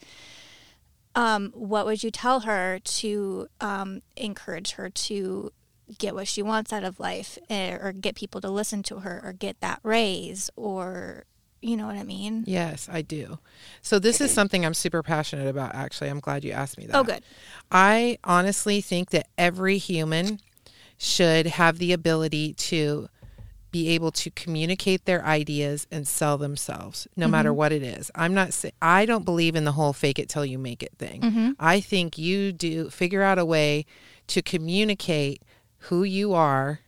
[1.14, 5.52] um, what would you tell her to um, encourage her to
[5.98, 9.20] get what she wants out of life eh, or get people to listen to her
[9.22, 11.24] or get that raise or
[11.62, 13.38] you know what i mean Yes, I do.
[13.82, 16.10] So this is something I'm super passionate about actually.
[16.10, 16.96] I'm glad you asked me that.
[16.96, 17.22] Oh, good.
[17.70, 20.40] I honestly think that every human
[20.98, 23.08] should have the ability to
[23.70, 27.54] be able to communicate their ideas and sell themselves no matter Mhm.
[27.56, 28.10] what it is.
[28.14, 30.92] I'm not say, I don't believe in the whole fake it till you make it
[30.98, 31.20] thing.
[31.22, 31.56] Mhm.
[31.58, 33.86] I think you do figure out a way
[34.26, 35.42] to communicate
[35.88, 36.80] who you are,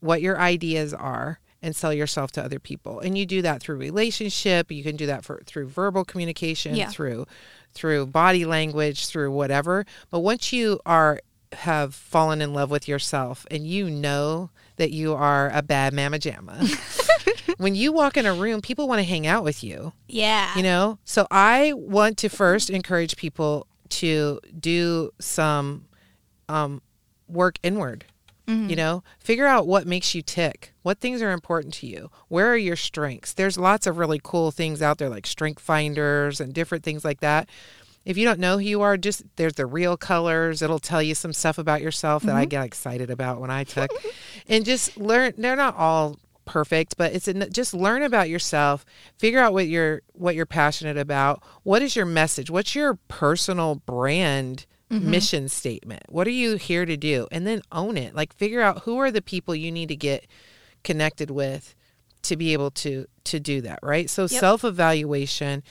[0.00, 2.98] what your ideas are and sell yourself to other people.
[3.00, 6.88] And you do that through relationship, you can do that for through verbal communication, Yeah.
[6.88, 7.26] through
[7.74, 9.86] through body language, through whatever.
[10.10, 11.20] But once you are
[11.52, 16.18] have fallen in love with yourself and you know that you are a bad mama
[16.18, 16.56] jamma.
[17.58, 19.92] when you walk in a room, people want to hang out with you.
[20.08, 20.98] yeah You know?
[21.04, 25.86] So I want to first encourage people to do some
[26.48, 26.80] um,
[27.28, 28.06] work inward.
[28.46, 28.68] Mhm.
[28.70, 30.72] You know, figure out what makes you tick.
[30.82, 32.10] What things are important to you?
[32.28, 33.32] Where are your strengths?
[33.32, 37.20] There's lots of really cool things out there like strength finders and different things like
[37.20, 37.48] that.
[38.04, 40.60] If you don't know who you are, just there's the real colors.
[40.60, 42.50] It'll tell you some stuff about yourself that I Mhm.
[42.50, 43.90] get excited about when I took.
[44.48, 48.84] and just learn they're not all perfect, but it's just learn about yourself,
[49.18, 51.40] figure out what you're what you're passionate about.
[51.62, 52.50] What is your message?
[52.50, 55.02] What's your personal brand Mhm.
[55.02, 56.02] mission statement?
[56.08, 57.26] What are you here to do?
[57.32, 58.14] And then own it.
[58.14, 60.26] Like figure out who are the people you need to get
[60.84, 61.74] connected with
[62.22, 64.10] to be able to to do that, right?
[64.10, 64.30] So Yep.
[64.40, 65.62] self-evaluation,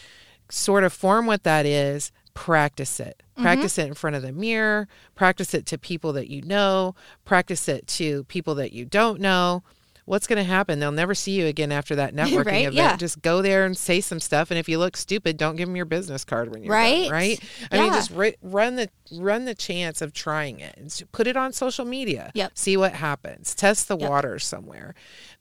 [0.50, 3.22] sort of form what that is, practice it.
[3.38, 3.42] Mhm.
[3.42, 6.96] Practice it in front of the mirror, practice it to people that you know,
[7.26, 9.64] practice it to people that you don't know.
[10.12, 10.80] What's going to happen?
[10.82, 12.74] They'll never see you again after that networking Right, event.
[12.76, 12.98] yeah.
[12.98, 15.78] Just go there and say some stuff, and if you look stupid, don't give them
[15.78, 17.10] your business card when you're done, Right?
[17.10, 17.40] right?
[17.72, 20.76] I mean, just ri- run the run the chance of trying it.
[20.78, 22.30] and Put it on social media.
[22.36, 22.52] Yep.
[22.56, 23.56] See what happens.
[23.56, 24.10] Test the Yep.
[24.10, 24.96] waters somewhere.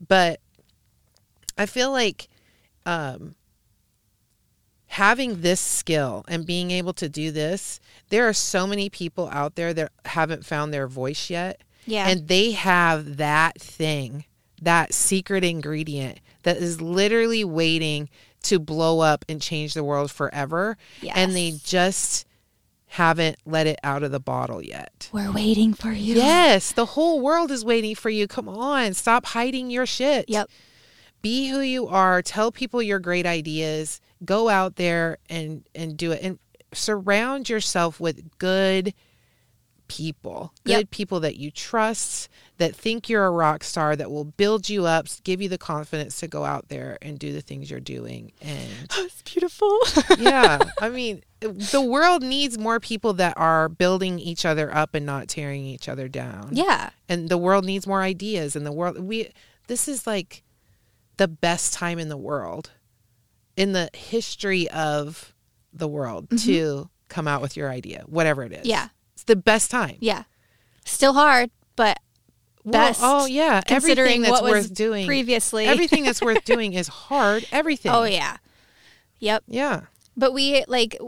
[0.06, 0.38] But
[1.58, 2.28] I feel like
[2.86, 3.34] um,
[4.86, 9.56] having this skill and being able to do this, there are so many people out
[9.56, 11.60] there that haven't found their voice yet.
[11.86, 12.08] Yeah.
[12.08, 14.26] And they have that thing,
[14.60, 18.08] that secret ingredient that is literally waiting
[18.42, 20.76] to blow up and change the world forever.
[21.14, 22.26] And they just
[22.86, 25.08] haven't let it out of the bottle yet.
[25.12, 28.26] we're waiting for you Yes, the whole world is waiting for you.
[28.26, 30.28] Come on, stop hiding your shit.
[30.28, 30.50] Yep.
[31.22, 32.20] Be who you are.
[32.22, 34.00] Tell people your great ideas.
[34.24, 36.38] Go out there and and do it and
[36.72, 38.94] surround yourself with good
[39.86, 40.52] people.
[40.64, 40.90] Good Yep.
[40.90, 42.28] people that you trust,
[42.60, 46.20] that think you're a rock star, that will build you up, give you the confidence
[46.20, 49.78] to go out there and do the things you're doing and it's beautiful.
[50.18, 55.06] yeah i mean the world needs more people that are building each other up and
[55.06, 56.90] not tearing each other down yeah.
[57.08, 59.30] and the world needs more ideas and the world we
[59.66, 60.42] this is like
[61.16, 62.70] the best time in the world
[63.56, 65.34] in the history of
[65.72, 66.46] the world mm-hmm.
[66.46, 68.88] to come out with your idea whatever it is Yeah.
[69.14, 70.24] it's the best time Yeah.
[70.84, 71.98] Still hard, but
[72.64, 75.66] Well, oh yeah, everything that's worth doing previously.
[75.66, 77.46] Everything that's worth doing is hard.
[77.50, 77.92] Everything.
[77.92, 78.36] Oh yeah.
[79.18, 79.44] Yep.
[79.46, 79.82] Yeah.
[80.16, 80.98] But we like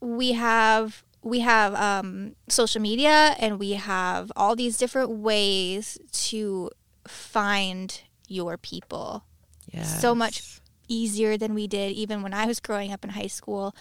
[0.00, 6.70] we have we have um social media and we have all these different ways to
[7.06, 9.24] find your people.
[9.72, 9.84] Yeah.
[9.84, 13.74] So much easier than we did even when I was growing up in high school.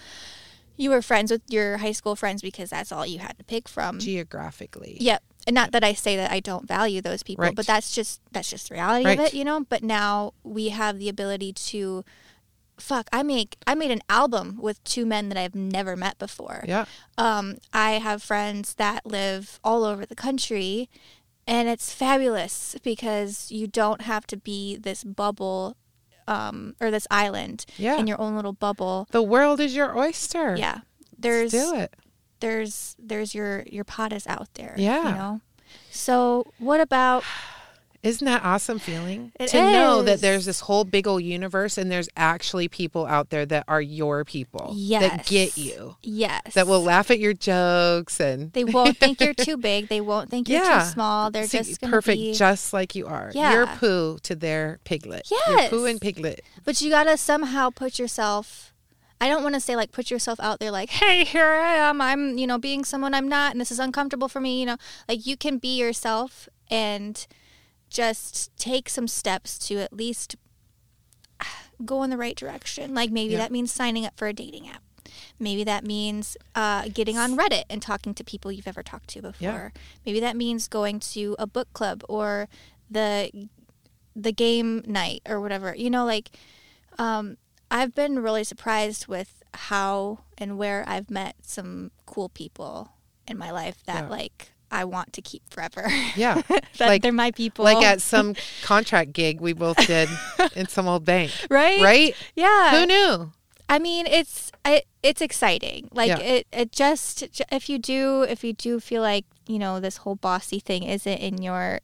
[0.80, 3.68] You were friends with your high school friends because that's all you had to pick
[3.68, 3.98] from.
[4.00, 4.98] Geographically.
[5.00, 5.24] Yep.
[5.48, 7.56] And not that I say that I don't value those people, Right.
[7.56, 9.18] but that's just that's just the reality Right.
[9.18, 9.62] of it, you know?
[9.68, 12.04] But now we have the ability to
[12.78, 16.64] fuck, I make I made an album with two men that I've never met before.
[16.68, 16.86] Yeah.
[17.18, 20.90] Um, I have friends that live all over the country
[21.48, 25.78] and it's fabulous because you don't have to be this bubble
[26.28, 27.98] um, or this island Yeah.
[27.98, 29.08] in your own little bubble.
[29.12, 30.56] The world is your oyster.
[30.58, 30.80] Yeah.
[31.18, 31.94] There's do it.
[32.40, 34.76] There's there's your your pot is out there.
[34.78, 35.10] Yeah.
[35.10, 35.42] You know?
[35.92, 37.24] So what about
[38.04, 39.32] Isn't that awesome feeling?
[39.40, 43.32] It to know that there's this whole big old universe and there's actually people out
[43.32, 44.72] there that are your people.
[44.76, 45.02] yes.
[45.02, 45.98] That get you.
[46.04, 46.54] Yes.
[46.54, 49.90] That will laugh at your jokes and They won't think you're too big.
[49.90, 50.84] They won't think you're Yeah.
[50.84, 51.32] too small.
[51.32, 53.32] They're See, just perfect, be just like you are.
[53.34, 53.52] Yeah.
[53.54, 55.30] Your poo to their piglet.
[55.32, 55.70] Your Yes.
[55.72, 56.42] poo and piglet.
[56.64, 58.74] But you gotta somehow put yourself.
[59.20, 62.02] I don't want to say like put yourself out there like, hey, here I am.
[62.02, 64.60] I'm you know being someone I'm not, and this is uncomfortable for me.
[64.60, 67.26] You know, like you can be yourself and
[67.90, 70.36] just take some steps to at least
[71.86, 72.94] go in the right direction.
[72.94, 73.40] Like maybe Yeah.
[73.40, 74.82] that means signing up for a dating app.
[75.40, 79.22] Maybe that means uh, getting on Reddit and talking to people you've ever talked to
[79.22, 79.72] before.
[80.06, 82.50] Maybe that means going to a book club or
[82.90, 83.32] the
[84.16, 85.76] the game night or whatever.
[85.76, 86.32] You know, like
[86.98, 87.38] um,
[87.70, 92.92] I've been really surprised with how and where I've met some cool people
[93.28, 94.10] in my life that Yeah.
[94.10, 95.88] like I want to keep forever.
[96.16, 96.42] Yeah.
[96.50, 97.64] that Like- they're my people.
[97.66, 100.10] Like at some contract gig we both did
[100.56, 101.32] in some old bank.
[101.50, 101.82] right?
[101.82, 102.16] Right?
[102.36, 102.72] Yeah.
[102.80, 103.32] Who knew?
[103.70, 105.90] I mean, it's it, it's exciting.
[105.92, 106.20] Like Yeah.
[106.20, 110.16] it, it just if you do if you do feel like you know this whole
[110.16, 111.80] bossy thing isn't in your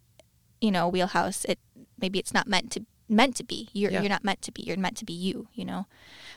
[0.62, 1.60] you know wheelhouse, it
[2.00, 3.70] maybe it's not meant to meant to be.
[3.74, 4.02] You're Yeah.
[4.02, 4.64] you're not meant to be.
[4.64, 5.48] You're meant to be you.
[5.54, 5.86] You know.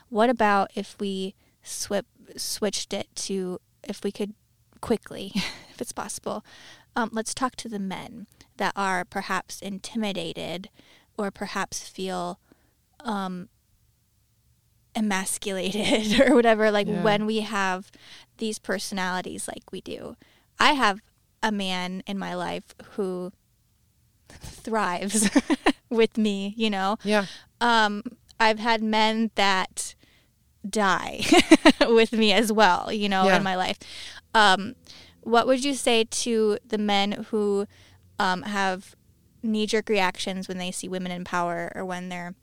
[0.09, 2.07] What about if we swip
[2.37, 4.35] switched it to if we could
[4.81, 5.33] quickly,
[5.71, 6.45] if it's possible,
[6.95, 10.69] um, let's talk to the men that are perhaps intimidated
[11.19, 12.39] or perhaps feel
[13.01, 13.49] um,
[14.95, 17.03] emasculated or whatever like Yeah.
[17.03, 17.91] when we have
[18.39, 20.17] these personalities like we do
[20.59, 21.01] i have
[21.43, 23.31] a man in my life who
[24.29, 25.31] thrives
[25.91, 27.27] with me you know Yeah.
[27.61, 28.03] um
[28.41, 29.95] i've had men that
[30.69, 31.21] die
[31.89, 33.37] with me as well you know Yeah.
[33.37, 33.79] in my life
[34.35, 34.75] um
[35.23, 37.67] what would you say to the men who
[38.19, 38.95] um, have
[39.43, 42.35] knee-jerk reactions when they see women in power or when their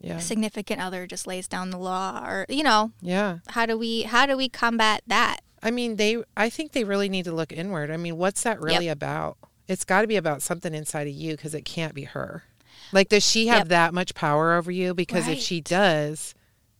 [0.00, 0.18] Yeah.
[0.18, 3.38] significant other just lays down the law or you know Yeah.
[3.48, 6.22] how do we how do we combat that I mean, they.
[6.36, 7.90] I think they really need to look inward.
[7.90, 9.38] I mean, what's that really about?
[9.68, 12.44] It's got to be about something inside of you because it can't be her.
[12.92, 13.68] Like, does she have Yep.
[13.68, 14.94] that much power over you?
[14.94, 16.34] Because if she does,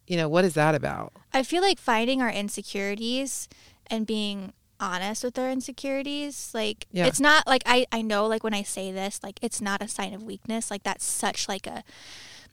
[0.06, 1.12] you know, what is that about?
[1.32, 3.48] i feel like finding our insecurities
[3.88, 7.06] and being honest with our insecurities like Yeah.
[7.06, 9.88] it's not like I, I know like when i say this like it's not a
[9.88, 11.82] sign of weakness like that's such like a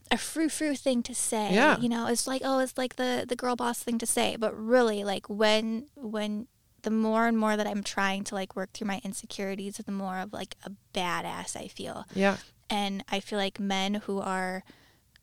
[0.10, 1.78] a frou frou thing to say Yeah.
[1.80, 4.58] you know it's like oh it's like the the girl boss thing to say but
[4.58, 6.48] really like when when
[6.84, 10.20] the more and more that i'm trying to like work through my insecurities the more
[10.20, 12.38] of like a badass i feel Yeah.
[12.70, 14.64] and I feel like men who are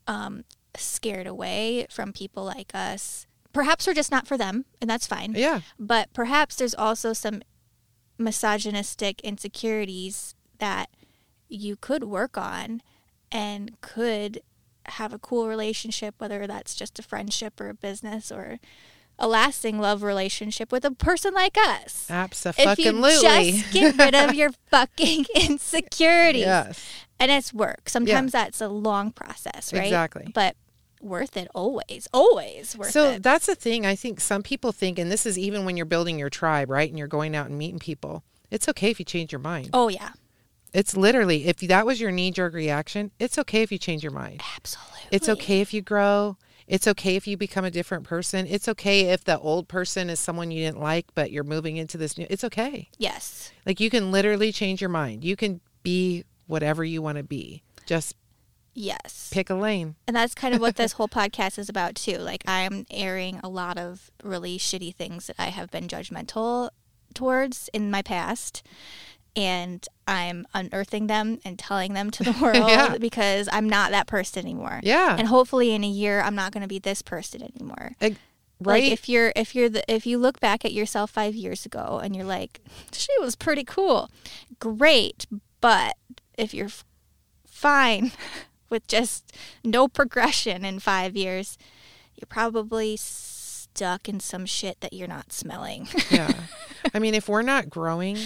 [0.07, 0.45] um,
[0.77, 5.33] scared away from people like us, perhaps we're just not for them, and that's fine.
[5.35, 5.61] Yeah.
[5.79, 7.43] But perhaps there's also some
[8.19, 10.91] misogynistic insecurities that
[11.49, 12.83] you could work on
[13.33, 14.41] and could
[14.87, 18.59] have a cool relationship, whether that's just a friendship or a business or
[19.19, 22.07] a lasting love relationship with a person like us.
[22.09, 22.65] Absolutely.
[22.65, 26.43] If you just get rid of your fucking insecurities.
[26.43, 26.85] Yes.
[27.21, 27.89] And it's work.
[27.89, 29.85] Sometimes that's a long process, right?
[29.85, 30.31] Exactly.
[30.33, 30.57] But
[31.01, 32.07] worth it always.
[32.13, 33.15] Always worth so it.
[33.15, 33.85] So that's the thing.
[33.85, 36.89] I think some people think, and this is even when you're building your tribe, right?
[36.89, 38.23] And you're going out and meeting people.
[38.51, 39.71] It's okay if you change your mind.
[39.73, 40.11] Oh yeah.
[40.73, 44.13] It's literally, if that was your knee jerk reaction, it's okay if you change your
[44.13, 44.43] mind.
[44.57, 45.01] Absolutely.
[45.11, 46.37] It's okay if you grow.
[46.69, 48.47] It's okay if you become a different person.
[48.47, 51.97] It's okay if the old person is someone you didn't like, but you're moving into
[51.97, 52.27] this new.
[52.29, 52.91] It's okay.
[52.99, 53.51] Yes.
[53.65, 55.25] Like you can literally change your mind.
[55.25, 57.63] You can be whatever you want to be.
[57.87, 58.15] Just
[58.75, 59.31] Yes.
[59.33, 59.97] pick a lane.
[60.07, 62.19] And that's kind of what this whole podcast is about too.
[62.19, 66.71] Like I'm airing a lot of really shitty things that I have been judgmental
[67.15, 68.63] towards in my past.
[69.39, 72.97] And I'm unearthing them and telling them to the world Yeah.
[72.99, 74.81] because I'm not that person anymore.
[74.83, 75.15] Yeah.
[75.19, 77.93] And hopefully in a year I'm not going to be this person anymore.
[78.01, 78.17] Eg-
[78.61, 82.01] Like if you're if you're the if you look back at yourself 5 years ago
[82.03, 82.61] and you're like
[82.93, 84.11] she was pretty cool.
[84.59, 85.27] Great,
[85.61, 85.95] but
[86.37, 86.85] if you're f-
[87.47, 88.11] fine
[88.71, 89.33] with just
[89.65, 91.57] no progression in 5 years,
[92.17, 95.87] you're probably stuck in some shit that you're not smelling.
[96.11, 96.33] yeah.
[96.93, 98.19] I mean, if we're not growing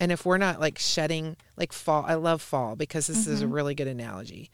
[0.00, 3.46] and if we're not like shedding, like fall, I love fall because this is a
[3.46, 3.52] Mhm.
[3.52, 4.50] really good analogy.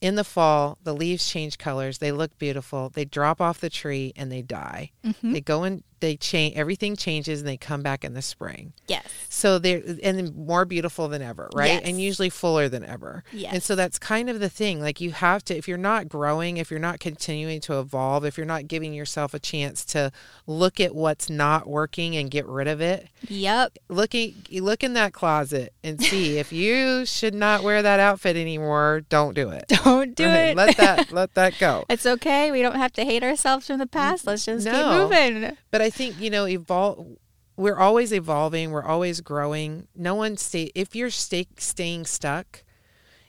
[0.00, 1.98] In the fall, the leaves change colors.
[1.98, 2.90] They look beautiful.
[2.90, 4.90] They drop off the tree and they die.
[5.04, 5.32] Mhm.
[5.32, 8.72] They go in, they change, everything changes and they come back in the spring.
[8.86, 9.06] yes.
[9.28, 11.66] So they're and more beautiful than ever, right?
[11.72, 11.82] Yes.
[11.84, 13.22] And usually fuller than ever.
[13.32, 13.52] Yes.
[13.54, 14.80] And so that's kind of the thing.
[14.80, 18.36] Like you have to if you're not growing, if you're not continuing to evolve, if
[18.36, 20.10] you're not giving yourself a chance to
[20.46, 23.76] look at what's not working and get rid of it, Yep.
[23.88, 29.02] looking look in that closet and see if you should not wear that outfit anymore,
[29.08, 29.64] don't do it.
[29.68, 30.48] Don't do Right?
[30.50, 30.56] it.
[30.56, 31.84] Let that let that go.
[31.88, 32.50] It's okay.
[32.50, 34.26] We don't have to hate ourselves from the past.
[34.26, 35.08] Let's just keep No.
[35.08, 35.56] moving.
[35.70, 37.16] But I think, you know, evolve
[37.56, 39.88] we're always evolving, we're always growing.
[39.94, 42.62] No one stay if you're stay, staying stuck,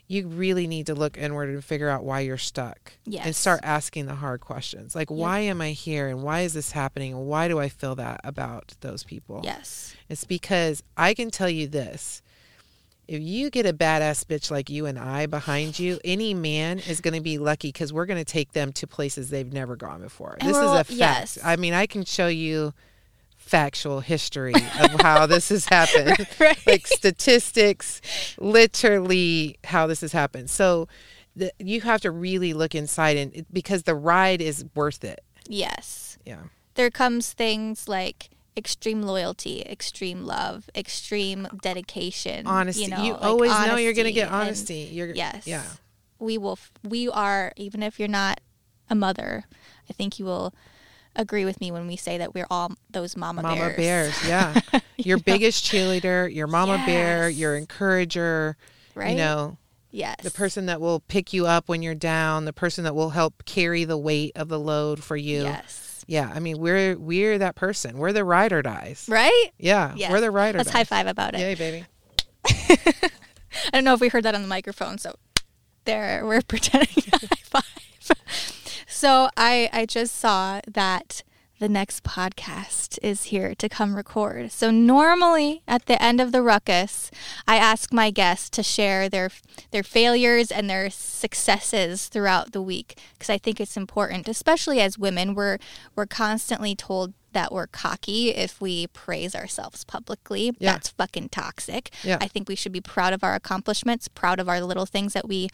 [0.08, 2.94] you really need to look inward and figure out why you're stuck.
[3.26, 4.96] And start asking the hard questions.
[4.96, 7.96] Like why am I here and why is this happening and why do I feel
[7.96, 9.42] that about those people?
[9.44, 9.96] Yes.
[10.10, 12.22] It's because I can tell you this.
[13.08, 17.00] If you get a badass bitch like you and I behind you, any man is
[17.00, 20.02] going to be lucky because we're going to take them to places they've never gone
[20.02, 20.38] before.
[20.40, 20.92] And this is a fact.
[20.92, 21.38] yes.
[21.44, 22.74] I mean, I can show you
[23.38, 26.28] factual history of how this has happened,
[26.66, 28.02] like statistics,
[28.38, 30.50] literally how this has happened.
[30.50, 30.90] So
[31.36, 35.24] the, you have to really look inside and because the ride is worth it.
[35.48, 36.18] Yes.
[36.26, 36.42] Yeah.
[36.76, 42.48] There comes things like extreme loyalty, extreme love, extreme dedication.
[42.48, 42.84] Honesty.
[42.84, 44.90] You, know, You like always know you're gonna get and- honesty.
[44.92, 45.46] You're- yes.
[45.48, 45.64] yeah.
[46.20, 46.54] We will.
[46.54, 47.54] f- We are.
[47.56, 48.42] Even if you're not
[48.90, 49.44] a mother,
[49.90, 50.54] I think you will
[51.16, 53.78] agree with me when we say that we're all those mama, Mama bears.
[53.78, 54.60] bears, yeah.
[54.98, 58.56] Your biggest cheerleader, your mama bear, your encourager,
[58.96, 59.12] Right?
[59.12, 59.58] you know,
[59.92, 60.18] Yes.
[60.22, 63.46] the person that will pick you up when you're down, the person that will help
[63.46, 65.44] carry the weight of the load for you.
[65.44, 65.97] Yes.
[66.08, 67.98] Yeah, I mean, we're we're that person.
[67.98, 69.06] We're the ride or dies.
[69.10, 69.50] Right?
[69.60, 70.10] Yeah, Yes.
[70.12, 70.78] we're the ride or Let's dies.
[70.78, 71.40] high five about it.
[71.42, 71.86] Yay, baby.
[72.50, 75.16] I don't know if we heard that on the microphone, so
[75.86, 77.64] there we're pretending to high five.
[78.90, 81.22] So I I just saw that
[81.60, 84.52] the next podcast is here to come record.
[84.52, 87.10] So normally at the end of the ruckus,
[87.48, 89.32] I ask my guests to share their
[89.72, 94.98] their failures and their successes throughout the week because I think it's important, especially as
[94.98, 95.34] women.
[95.34, 95.58] We're
[95.96, 100.56] we're constantly told that we're cocky if we praise ourselves publicly.
[100.58, 100.74] Yeah.
[100.74, 101.92] That's fucking toxic.
[102.04, 102.18] Yeah.
[102.20, 105.28] I think we should be proud of our accomplishments, proud of our little things that
[105.28, 105.50] we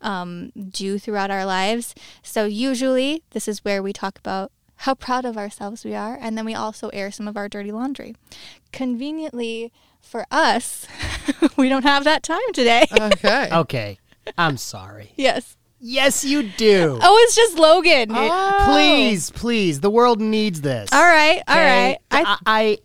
[0.00, 1.94] um, do throughout our lives.
[2.22, 6.36] So, usually, this is where we talk about how proud of ourselves we are, and
[6.38, 8.14] then we also air some of our dirty laundry.
[8.72, 10.86] Conveniently for us,
[11.56, 12.86] we don't have that time today.
[12.92, 13.48] Okay.
[13.52, 13.98] Okay.
[14.36, 15.12] I'm sorry.
[15.16, 15.56] yes.
[15.80, 16.98] Yes, you do.
[17.00, 18.08] Oh, it's just Logan.
[18.10, 18.62] Oh.
[18.66, 19.80] Please, please.
[19.80, 20.92] The world needs this.
[20.92, 21.40] All right.
[21.46, 21.88] All okay?
[21.88, 21.98] right.
[22.10, 22.78] I, I, I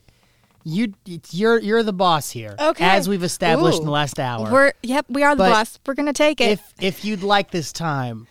[0.64, 0.94] you,
[1.32, 2.56] you're you're the boss here.
[2.58, 2.86] Okay.
[2.86, 4.52] As we've established in the last hour.
[4.52, 5.06] we're yep.
[5.10, 5.80] We are the But boss.
[5.86, 6.52] We're gonna take it.
[6.52, 8.28] if if you'd like this time,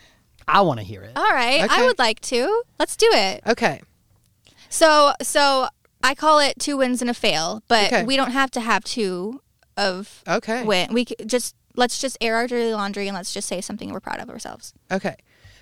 [0.49, 1.13] I want to hear it.
[1.17, 1.67] All right.
[1.71, 2.63] I would like to.
[2.79, 3.43] Let's do it.
[3.47, 3.81] Okay.
[4.69, 5.69] So so
[6.03, 8.05] I call it two wins and a fail, but Okay.
[8.05, 9.41] we don't have to have two
[9.77, 10.65] of Okay.
[10.65, 10.93] win.
[10.93, 14.21] We just let's just air our dirty laundry and let's just say something we're proud
[14.21, 14.75] of ourselves.
[14.91, 15.17] Okay.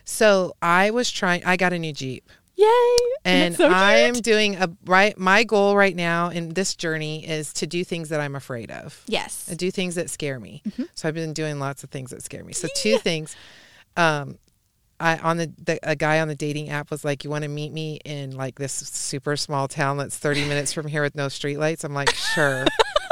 [0.05, 1.45] So I was trying.
[1.45, 2.29] I got a new Jeep.
[2.57, 2.97] Yay!
[3.25, 5.17] and so I am doing a right.
[5.17, 9.03] My goal right now in this journey is to do things that I'm afraid of.
[9.07, 9.49] Yes.
[9.51, 10.63] I do things that scare me.
[10.95, 12.53] So I've been doing lots of things that scare me.
[12.53, 13.35] So two things.
[13.97, 14.39] Um,
[15.01, 17.49] I on the, the a guy on the dating app was like, "You want to
[17.49, 21.27] meet me in like this super small town that's 30 minutes from here with no
[21.27, 22.65] streetlights?" I'm like, "Sure."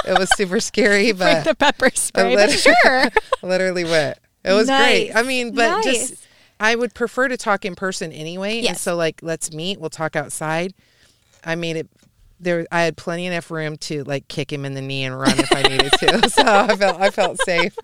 [0.07, 3.09] it was super scary, Bring but the pepper spray, I but lit- sure.
[3.43, 4.19] literally wet.
[4.45, 5.13] It was great.
[5.15, 5.85] I mean, but Nice.
[6.11, 6.27] just
[6.61, 8.57] I would prefer to talk in person anyway.
[8.59, 8.81] And Yes.
[8.83, 10.75] so like let's meet, we'll talk outside.
[11.45, 11.89] I made it
[12.41, 15.39] there I had plenty enough room to like kick him in the knee and run
[15.39, 16.31] if I needed to.
[16.31, 17.77] so I felt I felt safe.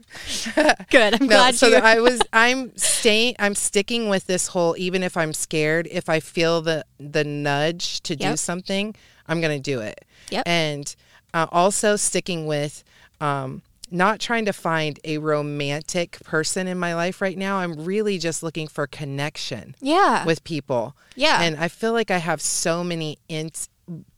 [0.90, 1.14] Good.
[1.14, 1.76] I'm no, glad so you.
[1.76, 6.20] I was I'm staying I'm sticking with this whole even if I'm scared, if I
[6.20, 8.94] feel the the nudge to do something,
[9.26, 10.04] I'm going to do it.
[10.30, 10.44] Yep.
[10.46, 10.94] And
[11.32, 12.84] uh, also sticking with
[13.20, 17.58] um not trying to find a romantic person in my life right now.
[17.58, 20.24] I'm really just looking for connection yeah.
[20.24, 20.96] with people.
[21.14, 21.42] Yeah.
[21.42, 23.68] And I feel like I have so many int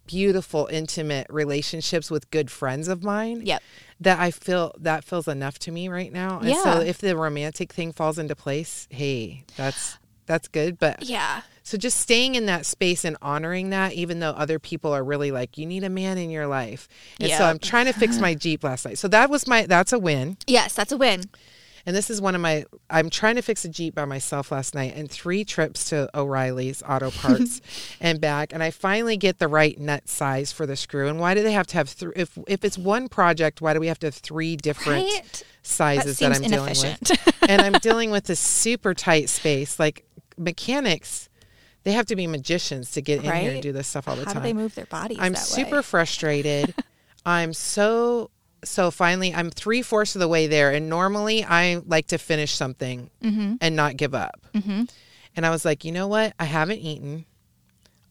[0.06, 3.42] beautiful, intimate relationships with good friends of mine.
[3.44, 3.62] Yep.
[4.00, 6.40] That I feel that feels enough to me right now.
[6.40, 10.78] And so if the romantic thing falls into place, hey, that's that's good.
[10.78, 11.42] But Yeah.
[11.62, 15.30] so just staying in that space and honoring that, even though other people are really
[15.30, 16.88] like, you need a man in your life.
[17.20, 18.98] And so I'm trying to fix my Jeep last night.
[18.98, 20.36] So that was my that's a win.
[20.46, 21.24] Yes, that's a win.
[21.86, 24.74] And this is one of my I'm trying to fix a Jeep by myself last
[24.74, 27.60] night and three trips to O'Reilly's Auto Parts
[28.00, 31.06] and back and I finally get the right nut size for the screw.
[31.08, 33.78] And why do they have to have three if if it's one project, why do
[33.80, 35.42] we have to have three different Right?
[35.62, 37.40] sizes That that, I'm dealing with?
[37.48, 39.78] and I'm dealing with this super tight space.
[39.78, 40.04] Like
[40.36, 41.28] mechanics
[41.84, 44.24] they have to be magicians to get in here and do this stuff all the
[44.24, 44.42] How time.
[44.42, 45.18] do they move their bodies?
[45.20, 45.82] I'm super way?
[45.82, 46.74] frustrated.
[47.24, 48.30] I'm so
[48.66, 52.52] so finally I'm three fourths of the way there, and normally I like to finish
[52.54, 53.58] something Mhm.
[53.60, 54.46] and not give up.
[54.54, 54.84] Mm-hmm.
[55.36, 56.34] And I was like, you know what?
[56.38, 57.24] I haven't eaten.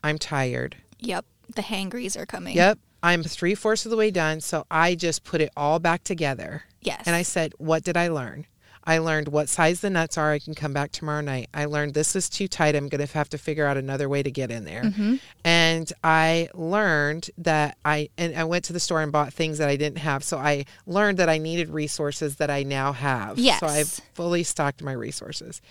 [0.03, 0.77] I'm tired.
[0.99, 1.25] Yep.
[1.55, 2.55] The hangries are coming.
[2.55, 2.79] Yep.
[3.03, 4.41] I'm three fourths of the way done.
[4.41, 6.63] So I just put it all back together.
[6.81, 7.03] Yes.
[7.05, 8.45] And I said, what did I learn?
[8.87, 10.31] I learned what size the nuts are.
[10.31, 11.49] I can come back tomorrow night.
[11.53, 12.75] I learned this is too tight.
[12.75, 14.83] I'm going to have to figure out another way to get in there.
[14.83, 15.19] Mhm.
[15.43, 19.69] And I learned that I, and I went to the store and bought things that
[19.69, 20.23] I didn't have.
[20.23, 23.39] So I learned that I needed resources that I now have.
[23.39, 23.59] Yes.
[23.59, 25.61] So I've fully stocked my resources.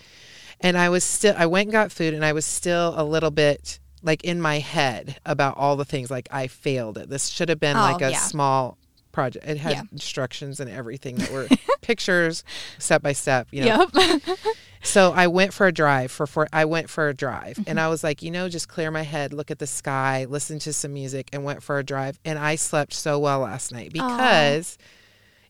[0.59, 3.31] And I was still, I went and got food and I was still a little
[3.31, 7.09] bit like in my head about all the things like I failed it.
[7.09, 8.19] This should have been Oh, like a yeah.
[8.19, 8.77] small
[9.15, 9.45] project.
[9.47, 9.81] It had Yeah.
[9.91, 11.47] instructions and everything that were
[11.81, 12.43] pictures
[12.77, 13.87] step by step, you know.
[13.95, 14.21] Yep.
[14.85, 17.69] So I went for a drive for, for I went for a drive Mm-hmm.
[17.71, 20.59] and I was like, you know, just clear my head, look at the sky, listen
[20.59, 23.91] to some music and went for a drive and I slept so well last night
[23.91, 24.77] because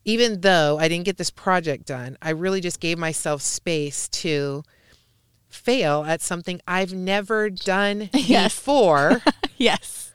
[0.06, 4.64] even though I didn't get this project done, I really just gave myself space to
[5.50, 8.56] fail at something I've never done Yes.
[8.56, 9.22] before.
[9.58, 10.14] yes.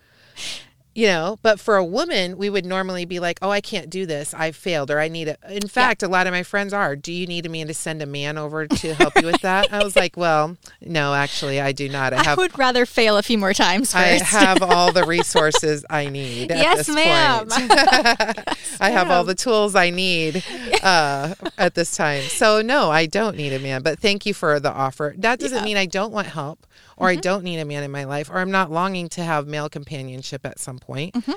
[0.94, 4.04] You know but for a woman we would normally be like oh i can't do
[4.06, 6.96] this i've failed or i need a in fact a lot of my friends are
[6.96, 9.82] do you need me to send a man over to help you with that i
[9.84, 13.38] was like well no actually i do not i I would rather fail a few
[13.38, 17.48] more times I have all the resources I need at Yes, this ma'am.
[17.48, 17.70] point.
[18.80, 20.44] I have all the tools I need
[20.82, 22.22] uh, at this time.
[22.22, 23.82] So no, I don't need a man.
[23.82, 25.14] But thank you for the offer.
[25.18, 25.64] That doesn't Yeah.
[25.64, 26.66] Mean I don't want help
[27.00, 29.46] or I don't need a man in my life or I'm not longing to have
[29.46, 31.14] male companionship at some point.
[31.14, 31.32] Mm-hmm.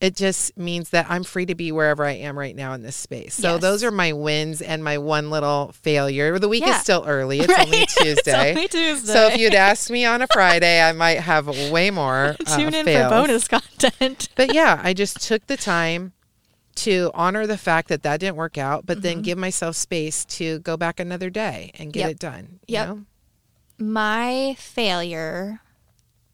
[0.00, 2.96] It just means that I'm free to be wherever I am right now in this
[2.96, 3.32] space.
[3.34, 3.62] So Yes.
[3.62, 6.38] those are my wins and my one little failure.
[6.38, 6.76] The week Yeah.
[6.76, 7.38] is still early.
[7.38, 7.64] It's Right.
[7.64, 8.50] only It's Tuesday.
[8.50, 9.12] only Tuesday.
[9.12, 12.36] So if you'd asked me on a Friday, I might have way more.
[12.46, 13.04] uh, Tune in fails.
[13.04, 14.28] for bonus content.
[14.36, 16.12] But yeah, I just took the time
[16.74, 20.58] to honor the fact that that didn't work out, but then give myself space to
[20.58, 22.08] go back another day and get Mm-hmm.
[22.08, 22.10] Yep.
[22.10, 22.60] it done.
[22.68, 23.04] know?
[23.84, 25.60] My failure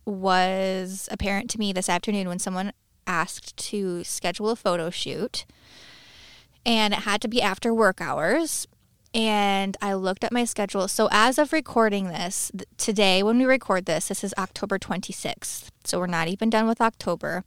[0.04, 2.72] was apparent to me this afternoon when someone
[3.08, 5.46] asked to schedule a photo shoot
[6.64, 8.68] and it had to be after work hours
[9.12, 10.86] and I looked at my schedule.
[10.86, 15.70] So as of recording this, th- today when we record this, this is October 26th.
[15.82, 17.42] So we're not even done with October.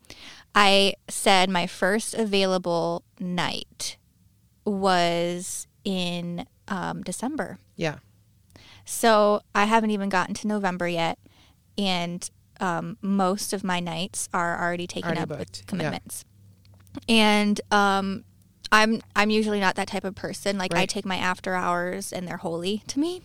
[0.53, 3.95] I said my first available night
[4.65, 7.57] was in um, December.
[7.77, 7.99] Yeah.
[8.85, 11.17] So I haven't even gotten to November yet,
[11.77, 12.29] and
[12.59, 15.65] um, most of my nights are already taken Already up booked, with yeah.
[15.67, 16.25] commitments.
[17.09, 18.23] And um,
[18.71, 20.57] I'm I'm usually not that type of person.
[20.57, 23.21] Like I take my after hours, and they're holy to me.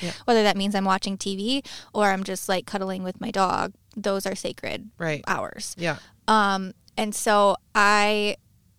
[0.00, 0.12] Yeah.
[0.24, 4.26] Whether that means I'm watching TV or I'm just like cuddling with my dog, those
[4.26, 5.22] are sacred Right.
[5.26, 5.74] hours.
[5.78, 5.98] Yeah.
[6.28, 8.36] Um, and so I,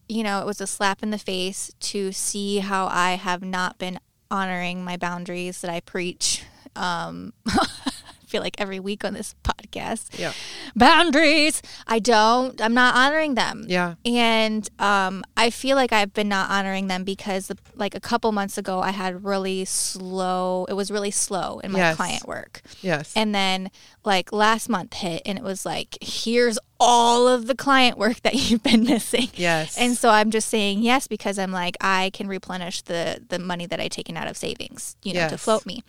[0.08, 3.78] you know, it was a slap in the face to see how I have not
[3.78, 4.00] been
[4.32, 6.44] honoring my boundaries that I preach.
[6.76, 7.34] Um,
[8.32, 10.18] feel like every week on this podcast.
[10.18, 10.34] Yeah.
[10.76, 11.62] Boundaries.
[11.88, 13.66] I don't, I'm not honoring them.
[13.68, 13.96] Yeah.
[14.06, 18.58] And um, I feel like I've been not honoring them because, like, a couple months
[18.58, 21.96] ago, I had really slow, it was really slow in my Yes.
[21.96, 22.62] client work.
[22.82, 23.14] Yes.
[23.16, 23.70] And then
[24.04, 28.34] like last month hit and it was like, here's all of the client work that
[28.50, 29.28] you've been missing.
[29.36, 29.78] Yes.
[29.78, 33.66] And so I'm just saying yes because I'm like, I can replenish the the money
[33.68, 35.84] that I taken out of savings, you know, to float me.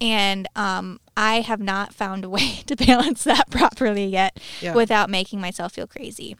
[0.00, 4.74] And um, I have not found a way to balance that properly yet Yeah.
[4.74, 6.36] without making myself feel crazy.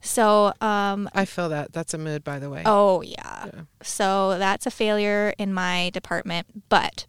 [0.00, 1.72] So, um, I feel that.
[1.72, 2.62] That's a mood, by the way.
[2.64, 3.50] Oh, yeah.
[3.82, 7.06] So that's a failure in my department, but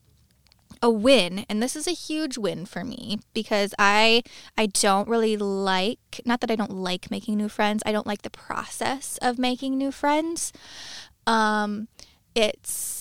[0.84, 4.24] a win, and this is a huge win for me because I
[4.58, 7.84] I don't really like not that I don't like making new friends.
[7.86, 10.52] I don't like the process of making new friends.
[11.28, 11.88] Um
[12.34, 13.01] it's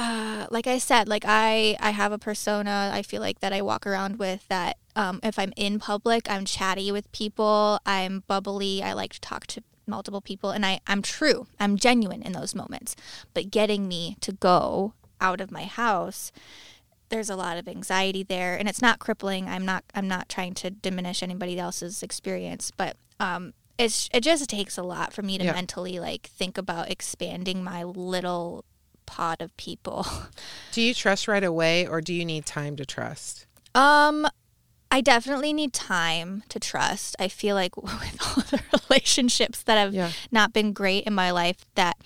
[0.00, 3.60] uh, like I said, like I, I have a persona I feel like that I
[3.60, 7.78] walk around with that um, if I'm in public, I'm chatty with people.
[7.86, 8.82] I'm bubbly.
[8.82, 11.46] I like to talk to multiple people, and I I'm true.
[11.60, 12.96] I'm genuine in those moments.
[13.34, 16.32] But getting me to go out of my house
[17.10, 20.54] there's a lot of anxiety there and it's not crippling i'm not i'm not trying
[20.54, 25.36] to diminish anybody else's experience but um it's it just takes a lot for me
[25.36, 25.52] to Yeah.
[25.52, 28.64] mentally like think about expanding my little
[29.10, 30.06] pod of people
[30.72, 33.46] Do you trust right away or do you need time to trust?
[33.74, 34.26] um
[34.90, 39.94] i definitely need time to trust i feel like with all the relationships that have
[39.94, 40.10] Yeah.
[40.30, 41.96] not been great in my life that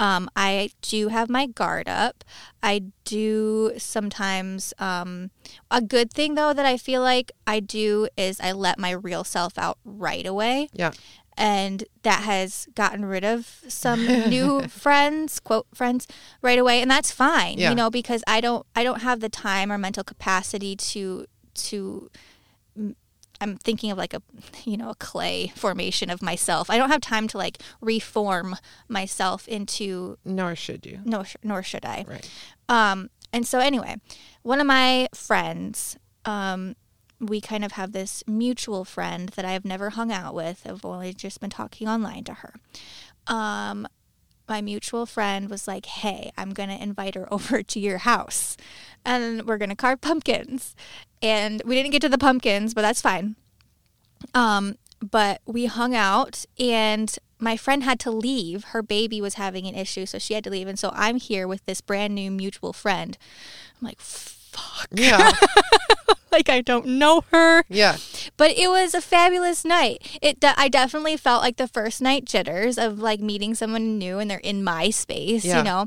[0.00, 2.22] um, I do have my guard up.
[2.62, 4.72] I do sometimes.
[4.78, 5.32] Um,
[5.72, 9.24] a good thing, though, that I feel like I do is I let my real
[9.24, 10.68] self out right away.
[10.72, 10.92] Yeah.
[11.38, 16.06] And that has gotten rid of some new friends, quote friends,
[16.42, 17.70] right away, and that's fine, Yeah.
[17.70, 22.10] you know, because I don't, I don't have the time or mental capacity to, to
[23.40, 24.22] I'm thinking of like a
[24.64, 26.68] you know a clay formation of myself.
[26.70, 28.56] I don't have time to like reform
[28.88, 30.98] myself into Nor should you.
[31.04, 32.04] no sh- nor should I.
[32.08, 32.28] Right.
[32.68, 33.94] Um and so anyway,
[34.42, 36.74] one of my friends um
[37.20, 40.62] we kind of have this mutual friend that I've never hung out with.
[40.64, 42.54] I've only just been talking online to her.
[43.26, 43.86] Um
[44.48, 48.56] my mutual friend was like, "Hey, I'm going to invite her over to your house
[49.04, 50.74] and we're going to carve pumpkins."
[51.20, 53.36] And we didn't get to the pumpkins, but that's fine.
[54.34, 58.64] Um, but we hung out and my friend had to leave.
[58.64, 60.66] Her baby was having an issue, so she had to leave.
[60.66, 63.16] And so I'm here with this brand new mutual friend.
[63.80, 64.00] I'm like,
[64.58, 64.88] fuck.
[64.92, 65.32] Yeah.
[66.32, 67.64] like I don't know her.
[67.68, 67.96] Yeah.
[68.36, 70.18] But it was a fabulous night.
[70.22, 74.18] It de- I definitely felt like the first night jitters of like meeting someone new
[74.18, 75.58] and they're in my space, Yeah.
[75.58, 75.86] you know.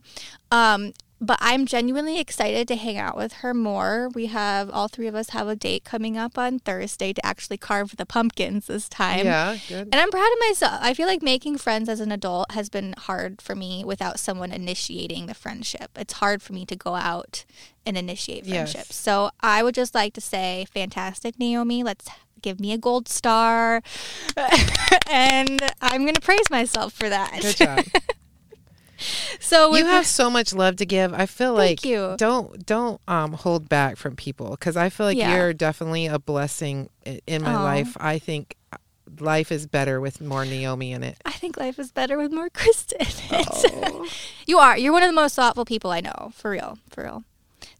[0.52, 0.94] Um
[1.24, 4.10] but I'm genuinely excited to hang out with her more.
[4.16, 7.58] We have all three of us have a date coming up on Thursday to actually
[7.58, 9.26] carve the pumpkins this time.
[9.28, 9.90] Yeah, good.
[9.92, 10.80] And I'm proud of myself.
[10.82, 14.52] I feel like making friends as an adult has been hard for me without someone
[14.52, 15.92] initiating the friendship.
[15.96, 17.46] It's hard for me to go out
[17.86, 18.72] and initiate Yes.
[18.74, 18.96] friendships.
[18.96, 21.84] So I would just like to say, fantastic, Naomi.
[21.84, 22.10] Let's
[22.42, 23.84] give me a gold star.
[25.10, 27.40] and I'm going to praise myself for that.
[27.42, 27.86] Good job.
[29.40, 31.14] so you have so much love to give.
[31.14, 32.16] I feel like you.
[32.18, 35.36] don't don't um hold back from people because I feel like Yeah.
[35.36, 37.64] you're definitely a blessing in my Aw.
[37.64, 37.98] life.
[38.00, 38.78] I think uh,
[39.20, 41.18] life is better with more Naomi in it.
[41.26, 42.94] I think life is better with more Christa.
[43.32, 44.12] in it.
[44.48, 44.78] you are.
[44.78, 46.32] You're one of the most thoughtful people I know.
[46.36, 46.78] For real.
[46.90, 47.24] For real.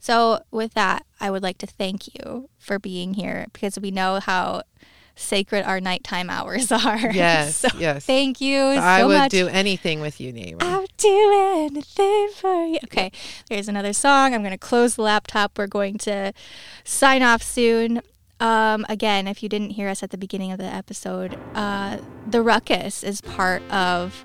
[0.00, 4.18] So, with that, I would like to thank you for being here because we know
[4.18, 4.62] how
[5.14, 7.12] sacred our nighttime hours are.
[7.12, 8.04] Yes, So yes.
[8.04, 9.30] Thank you so I would much.
[9.30, 10.81] do anything with you, Naomi.
[11.02, 12.78] Do anything for you.
[12.84, 13.10] Okay,
[13.48, 14.34] there's another song.
[14.34, 15.58] I'm going to close the laptop.
[15.58, 16.32] We're going to
[16.84, 18.02] sign off soon.
[18.38, 21.98] Um, again, if you didn't hear us at the beginning of the episode, uh,
[22.28, 24.24] The Ruckus is part of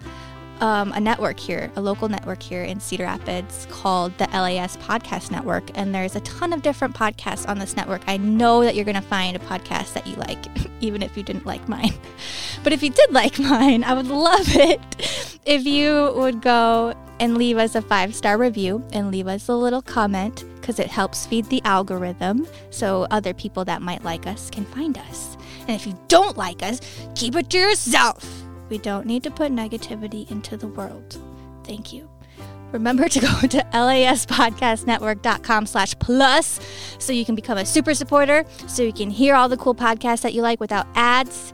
[0.62, 5.32] um, a network here, a local network here in Cedar Rapids called the LAS Podcast
[5.32, 5.78] Network.
[5.78, 8.02] And there's a ton of different podcasts on this network.
[8.08, 10.46] I know that you're going to find a podcast that you like,
[10.82, 11.94] even if you didn't like mine.
[12.64, 14.82] But if you did like mine, I would love it
[15.46, 19.56] if you would go and leave us a five star review and leave us a
[19.56, 24.50] little comment because it helps feed the algorithm so other people that might like us
[24.50, 25.38] can find us.
[25.62, 26.82] And if you don't like us,
[27.16, 28.47] keep it to yourself.
[28.70, 31.20] We don't need to put negativity into the world.
[31.64, 32.10] Thank you.
[32.72, 36.60] Remember to go to laspodcastnetwork.com slash plus
[37.00, 40.22] so you can become a super supporter, so you can hear all the cool podcasts
[40.22, 41.54] that you like without ads.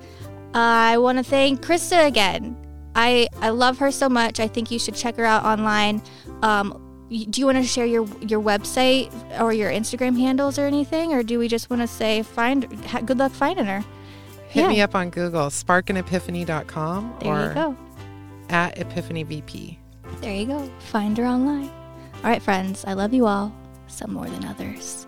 [0.55, 2.57] I want to thank Christa again.
[2.95, 4.39] I, I love her so much.
[4.39, 6.01] I think you should check her out online.
[6.41, 11.13] Um, do you want to share your your website or your Instagram handles or anything,
[11.13, 12.67] or do we just want to say find
[13.05, 13.83] good luck finding her?
[14.53, 14.67] Hit Yeah.
[14.67, 17.77] me up on Google, sparkanepiphany.com There or you go.
[18.49, 19.77] at epiphanyvp.
[20.21, 20.69] There you go.
[20.79, 21.69] Find her online.
[22.23, 22.85] All right, friends.
[22.85, 23.51] I love you all.
[23.87, 25.07] Some more than others.